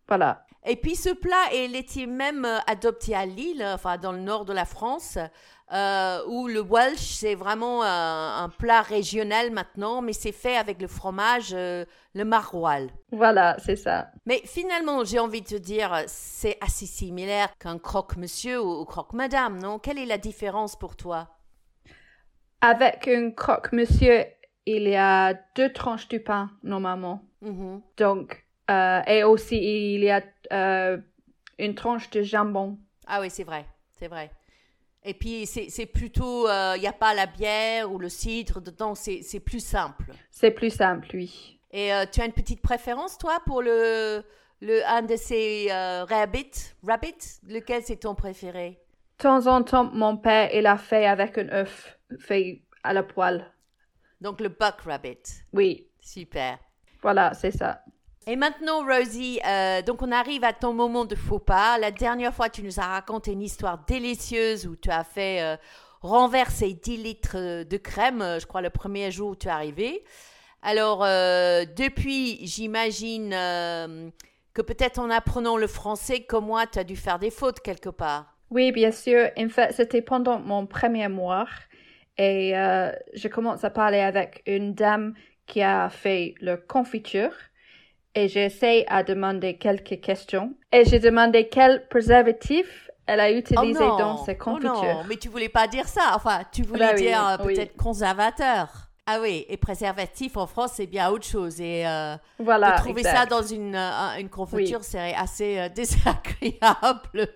Voilà. 0.08 0.46
Et 0.66 0.76
puis 0.76 0.96
ce 0.96 1.10
plat, 1.10 1.54
il 1.54 1.76
était 1.76 2.06
même 2.06 2.46
euh, 2.46 2.60
adopté 2.68 3.16
à 3.16 3.26
Lille, 3.26 3.66
enfin 3.74 3.98
dans 3.98 4.12
le 4.12 4.20
nord 4.20 4.46
de 4.46 4.54
la 4.54 4.66
France, 4.66 5.18
euh, 5.72 6.20
où 6.28 6.48
le 6.48 6.62
Welsh, 6.62 7.00
c'est 7.00 7.36
vraiment 7.36 7.84
euh, 7.84 7.88
un 7.88 8.50
plat 8.50 8.82
régional 8.82 9.52
maintenant, 9.52 10.02
mais 10.02 10.14
c'est 10.14 10.32
fait 10.34 10.58
avec 10.58 10.82
le 10.82 10.88
fromage, 10.88 11.54
euh, 11.54 11.86
le 12.14 12.26
maroilles. 12.26 12.92
Voilà, 13.12 13.56
c'est 13.60 13.78
ça. 13.78 14.12
Mais 14.26 14.42
finalement, 14.46 15.06
j'ai 15.06 15.20
envie 15.20 15.42
de 15.42 15.48
te 15.48 15.56
dire, 15.56 16.04
c'est 16.08 16.58
assez 16.60 16.86
similaire 16.86 17.50
qu'un 17.58 17.78
croque-monsieur 17.78 18.62
ou, 18.62 18.82
ou 18.82 18.86
croque-madame, 18.86 19.60
non? 19.60 19.80
Quelle 19.80 19.98
est 19.98 20.06
la 20.06 20.18
différence 20.18 20.76
pour 20.76 20.96
toi? 20.98 21.30
Avec 22.60 23.08
un 23.08 23.32
croque-monsieur, 23.32 24.26
il 24.66 24.84
y 24.84 24.96
a 24.96 25.34
deux 25.56 25.72
tranches 25.72 26.08
du 26.10 26.20
pain, 26.20 26.52
normalement. 26.64 27.24
Mhm. 27.42 27.82
Donc, 27.98 28.46
euh, 28.70 29.02
et 29.08 29.24
aussi, 29.24 29.58
il 29.58 30.04
y 30.04 30.12
a 30.12 30.22
une 31.58 31.76
tranche 31.76 32.10
de 32.10 32.24
jambon. 32.24 32.78
Ah 33.08 33.22
oui, 33.22 33.30
c'est 33.30 33.44
vrai, 33.44 33.66
c'est 33.98 34.08
vrai. 34.08 34.32
Et 35.04 35.14
puis, 35.16 35.48
c'est 35.48 35.86
plutôt, 35.88 36.48
euh, 36.48 36.74
il 36.76 36.82
n'y 36.82 36.88
a 36.88 36.94
pas 36.94 37.14
la 37.16 37.26
bière 37.26 37.92
ou 37.92 37.98
le 37.98 38.10
cidre 38.10 38.62
dedans, 38.62 38.94
c'est 38.94 39.40
plus 39.40 39.60
simple. 39.60 40.06
C'est 40.30 40.52
plus 40.52 40.70
simple, 40.70 41.08
oui. 41.16 41.60
Et 41.72 41.92
euh, 41.94 42.06
tu 42.12 42.22
as 42.22 42.26
une 42.26 42.34
petite 42.34 42.62
préférence, 42.62 43.18
toi, 43.18 43.40
pour 43.46 43.62
le, 43.64 44.24
le 44.62 44.86
un 44.86 45.02
de 45.02 45.16
ces 45.16 45.70
euh, 45.72 46.04
rabbits, 46.04 46.74
rabbits? 46.86 47.40
Lequel 47.48 47.82
c'est 47.84 47.96
ton 47.96 48.14
préféré? 48.14 48.80
De 49.18 49.24
temps 49.24 49.48
en 49.48 49.64
temps, 49.64 49.86
mon 49.86 50.18
père, 50.18 50.54
il 50.54 50.68
a 50.68 50.78
fait 50.78 51.08
avec 51.08 51.38
un 51.38 51.50
œuf 51.50 51.98
fait 52.20 52.62
à 52.84 52.94
la 52.94 53.04
poêle. 53.04 53.46
Donc 54.20 54.40
le 54.42 54.50
buck 54.50 54.82
rabbit. 54.82 55.44
Oui, 55.54 55.88
Super. 56.00 56.60
voilà, 57.02 57.34
c'est 57.34 57.52
ça. 57.52 57.84
Et 58.28 58.36
maintenant, 58.36 58.86
Rosie, 58.86 59.40
euh, 59.48 59.82
donc 59.82 60.04
on 60.04 60.12
arrive 60.12 60.44
à 60.44 60.54
ton 60.54 60.74
moment 60.74 61.06
de 61.06 61.16
faux 61.16 61.40
pas. 61.40 61.80
La 61.80 61.90
dernière 61.90 62.34
fois, 62.34 62.50
tu 62.50 62.62
nous 62.62 62.80
as 62.80 62.86
raconté 62.86 63.32
une 63.32 63.42
histoire 63.42 63.84
délicieuse 63.86 64.68
où 64.68 64.76
tu 64.76 64.92
as 64.92 65.04
fait 65.04 65.42
euh, 65.42 65.58
renverser 66.02 66.74
10 66.74 66.98
litres 66.98 67.36
euh, 67.36 67.64
de 67.64 67.78
crème, 67.78 68.22
euh, 68.22 68.40
je 68.40 68.46
crois, 68.46 68.62
le 68.62 68.70
premier 68.70 69.10
jour 69.10 69.32
où 69.32 69.36
tu 69.36 69.48
es 69.48 69.52
arrivé. 69.52 70.04
Alors, 70.62 71.04
euh, 71.04 71.66
depuis, 71.76 72.46
j'imagine 72.46 73.34
euh, 73.34 74.12
que 74.54 74.62
peut-être 74.62 75.00
en 75.00 75.10
apprenant 75.10 75.58
le 75.58 75.66
français, 75.66 76.22
comme 76.22 76.46
moi, 76.46 76.68
tu 76.68 76.78
as 76.78 76.84
dû 76.84 76.96
faire 76.96 77.18
des 77.18 77.32
fautes 77.32 77.60
quelque 77.60 77.90
part. 77.90 78.36
Oui, 78.52 78.72
bien 78.72 78.92
sûr. 78.92 79.30
En 79.36 79.50
fait, 79.50 79.74
c'était 79.74 80.04
pendant 80.04 80.38
mon 80.38 80.68
premier 80.68 81.08
mois 81.08 81.48
et 82.18 82.52
je 83.14 83.28
commence 83.30 83.64
à 83.64 83.72
parler 83.72 84.00
avec 84.00 84.44
une 84.46 84.76
dame 84.76 85.16
qui 85.48 85.64
a 85.64 85.90
fait 85.90 86.36
le 86.42 86.58
confiture 86.58 87.32
et 88.16 88.28
j'essaie 88.28 88.86
à 88.88 89.04
demander 89.04 89.58
quelques 89.58 90.00
questions 90.02 90.54
et 90.72 90.86
j'ai 90.86 91.00
demandé 91.00 91.48
quel 91.50 91.88
préservatif 91.88 92.90
elle 93.08 93.20
a 93.20 93.32
utilisé 93.32 93.84
oh 93.84 93.98
dans 93.98 94.18
ses 94.18 94.38
oh 94.40 94.44
confitures. 94.44 94.74
non, 94.74 95.04
mais 95.10 95.18
tu 95.18 95.28
voulais 95.30 95.50
pas 95.50 95.68
dire 95.68 95.88
ça. 95.88 96.12
Enfin, 96.16 96.44
tu 96.52 96.64
voulais 96.64 96.80
Bah 96.88 96.94
oui, 96.96 97.02
dire 97.04 97.28
euh, 97.28 97.38
oui. 97.46 97.56
peut-être 97.56 97.76
conservateur. 97.76 98.70
Ah 99.08 99.20
oui, 99.20 99.46
et 99.50 99.58
préservatif 99.58 100.38
en 100.38 100.46
France, 100.46 100.74
c'est 100.76 100.86
bien 100.88 101.10
autre 101.10 101.26
chose. 101.26 101.60
Et 101.60 101.86
euh, 101.88 102.16
Voilà, 102.40 102.72
de 102.74 102.78
trouver 102.78 103.02
exact. 103.02 103.18
ça 103.18 103.26
dans 103.26 103.42
une, 103.42 103.76
euh, 103.76 104.20
une 104.20 104.30
confiture, 104.30 104.84
c'est 104.84 105.14
assez 105.16 105.58
euh, 105.60 105.70
désagréable. 105.76 107.28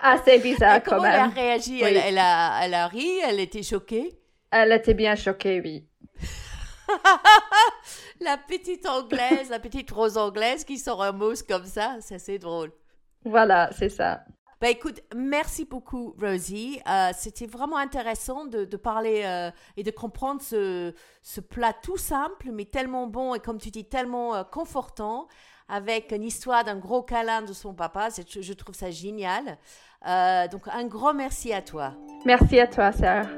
Assez 0.00 0.38
bizarre 0.38 0.76
Et 0.76 0.82
quand 0.82 0.96
comment 0.96 1.04
elle 1.06 1.20
a 1.20 1.28
même. 1.28 1.32
réagi? 1.34 1.80
Elle 1.82 2.18
a, 2.18 2.60
elle 2.62 2.74
a 2.74 2.86
ri, 2.88 3.08
elle 3.26 3.40
était 3.40 3.62
choquée? 3.62 4.18
Elle 4.50 4.72
était 4.72 4.94
bien 4.94 5.16
choquée, 5.16 5.60
oui. 5.64 5.88
La 8.20 8.36
petite 8.36 8.86
anglaise, 8.86 9.50
la 9.50 9.58
petite 9.58 9.90
rose 9.90 10.16
anglaise 10.16 10.64
qui 10.64 10.78
sort 10.78 11.02
un 11.02 11.12
mot 11.12 11.32
comme 11.48 11.64
ça, 11.66 11.96
c'est 12.00 12.16
assez 12.16 12.38
drôle. 12.38 12.72
Voilà, 13.24 13.70
c'est 13.72 13.88
ça. 13.88 14.24
Bah 14.60 14.70
écoute, 14.70 15.00
merci 15.14 15.64
beaucoup 15.64 16.14
Rosie. 16.18 16.80
Euh, 16.88 17.10
C'était 17.14 17.46
vraiment 17.46 17.76
intéressant 17.76 18.46
de, 18.46 18.64
de 18.64 18.76
parler 18.76 19.22
euh, 19.24 19.50
et 19.76 19.82
de 19.82 19.90
comprendre 19.90 20.40
ce, 20.40 20.94
ce 21.22 21.40
plat 21.40 21.74
tout 21.74 21.98
simple 21.98 22.50
mais 22.50 22.64
tellement 22.64 23.06
bon 23.06 23.34
et 23.34 23.40
comme 23.40 23.58
tu 23.58 23.70
dis 23.70 23.84
tellement 23.84 24.34
euh, 24.34 24.42
confortant 24.44 25.28
avec 25.68 26.12
une 26.12 26.22
histoire 26.24 26.64
d'un 26.64 26.76
gros 26.76 27.02
câlin 27.02 27.42
de 27.42 27.52
son 27.52 27.74
papa. 27.74 28.08
Je 28.10 28.52
trouve 28.52 28.74
ça 28.74 28.90
génial. 28.90 29.58
Donc 30.50 30.68
un 30.68 30.84
grand 30.84 31.14
merci 31.14 31.52
à 31.54 31.62
toi. 31.62 31.94
Merci 32.26 32.60
à 32.60 32.66
toi, 32.66 32.92
Sarah. 32.92 33.28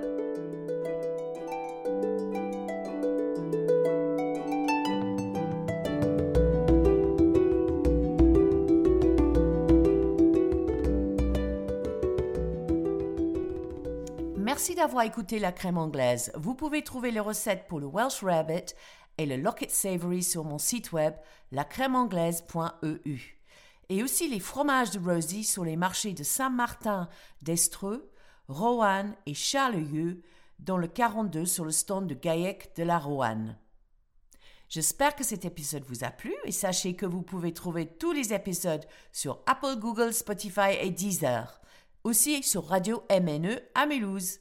Merci 14.56 14.74
d'avoir 14.74 15.04
écouté 15.04 15.38
la 15.38 15.52
crème 15.52 15.76
anglaise. 15.76 16.32
Vous 16.34 16.54
pouvez 16.54 16.82
trouver 16.82 17.10
les 17.10 17.20
recettes 17.20 17.68
pour 17.68 17.78
le 17.78 17.86
Welsh 17.86 18.24
Rabbit 18.24 18.74
et 19.18 19.26
le 19.26 19.36
Locket 19.36 19.70
Savory 19.70 20.22
sur 20.22 20.44
mon 20.44 20.56
site 20.56 20.92
web 20.92 21.12
lacrèmeanglaise.eu. 21.52 23.38
Et 23.90 24.02
aussi 24.02 24.28
les 24.28 24.40
fromages 24.40 24.92
de 24.92 24.98
Rosie 24.98 25.44
sur 25.44 25.62
les 25.62 25.76
marchés 25.76 26.14
de 26.14 26.22
Saint-Martin 26.22 27.10
d'Estreux, 27.42 28.10
Roanne 28.48 29.14
et 29.26 29.34
Charleville 29.34 30.22
dans 30.58 30.78
le 30.78 30.88
42 30.88 31.44
sur 31.44 31.66
le 31.66 31.70
stand 31.70 32.06
de 32.06 32.14
Gaillec 32.14 32.74
de 32.78 32.82
la 32.82 32.98
Roanne. 32.98 33.58
J'espère 34.70 35.14
que 35.16 35.22
cet 35.22 35.44
épisode 35.44 35.84
vous 35.86 36.02
a 36.02 36.10
plu 36.10 36.34
et 36.46 36.50
sachez 36.50 36.96
que 36.96 37.04
vous 37.04 37.20
pouvez 37.20 37.52
trouver 37.52 37.84
tous 37.86 38.12
les 38.12 38.32
épisodes 38.32 38.86
sur 39.12 39.42
Apple, 39.44 39.76
Google, 39.76 40.14
Spotify 40.14 40.78
et 40.80 40.88
Deezer. 40.88 41.60
Aussi 42.04 42.42
sur 42.42 42.66
Radio 42.66 43.02
MNE 43.10 43.60
à 43.74 43.84
Mulhouse. 43.84 44.38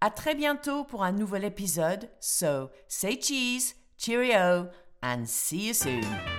À 0.00 0.10
très 0.10 0.36
bientôt 0.36 0.84
pour 0.84 1.02
un 1.02 1.10
nouvel 1.10 1.44
épisode. 1.44 2.08
So, 2.20 2.70
say 2.86 3.18
cheese, 3.20 3.74
cheerio, 3.96 4.68
and 5.02 5.24
see 5.26 5.66
you 5.66 5.74
soon. 5.74 6.37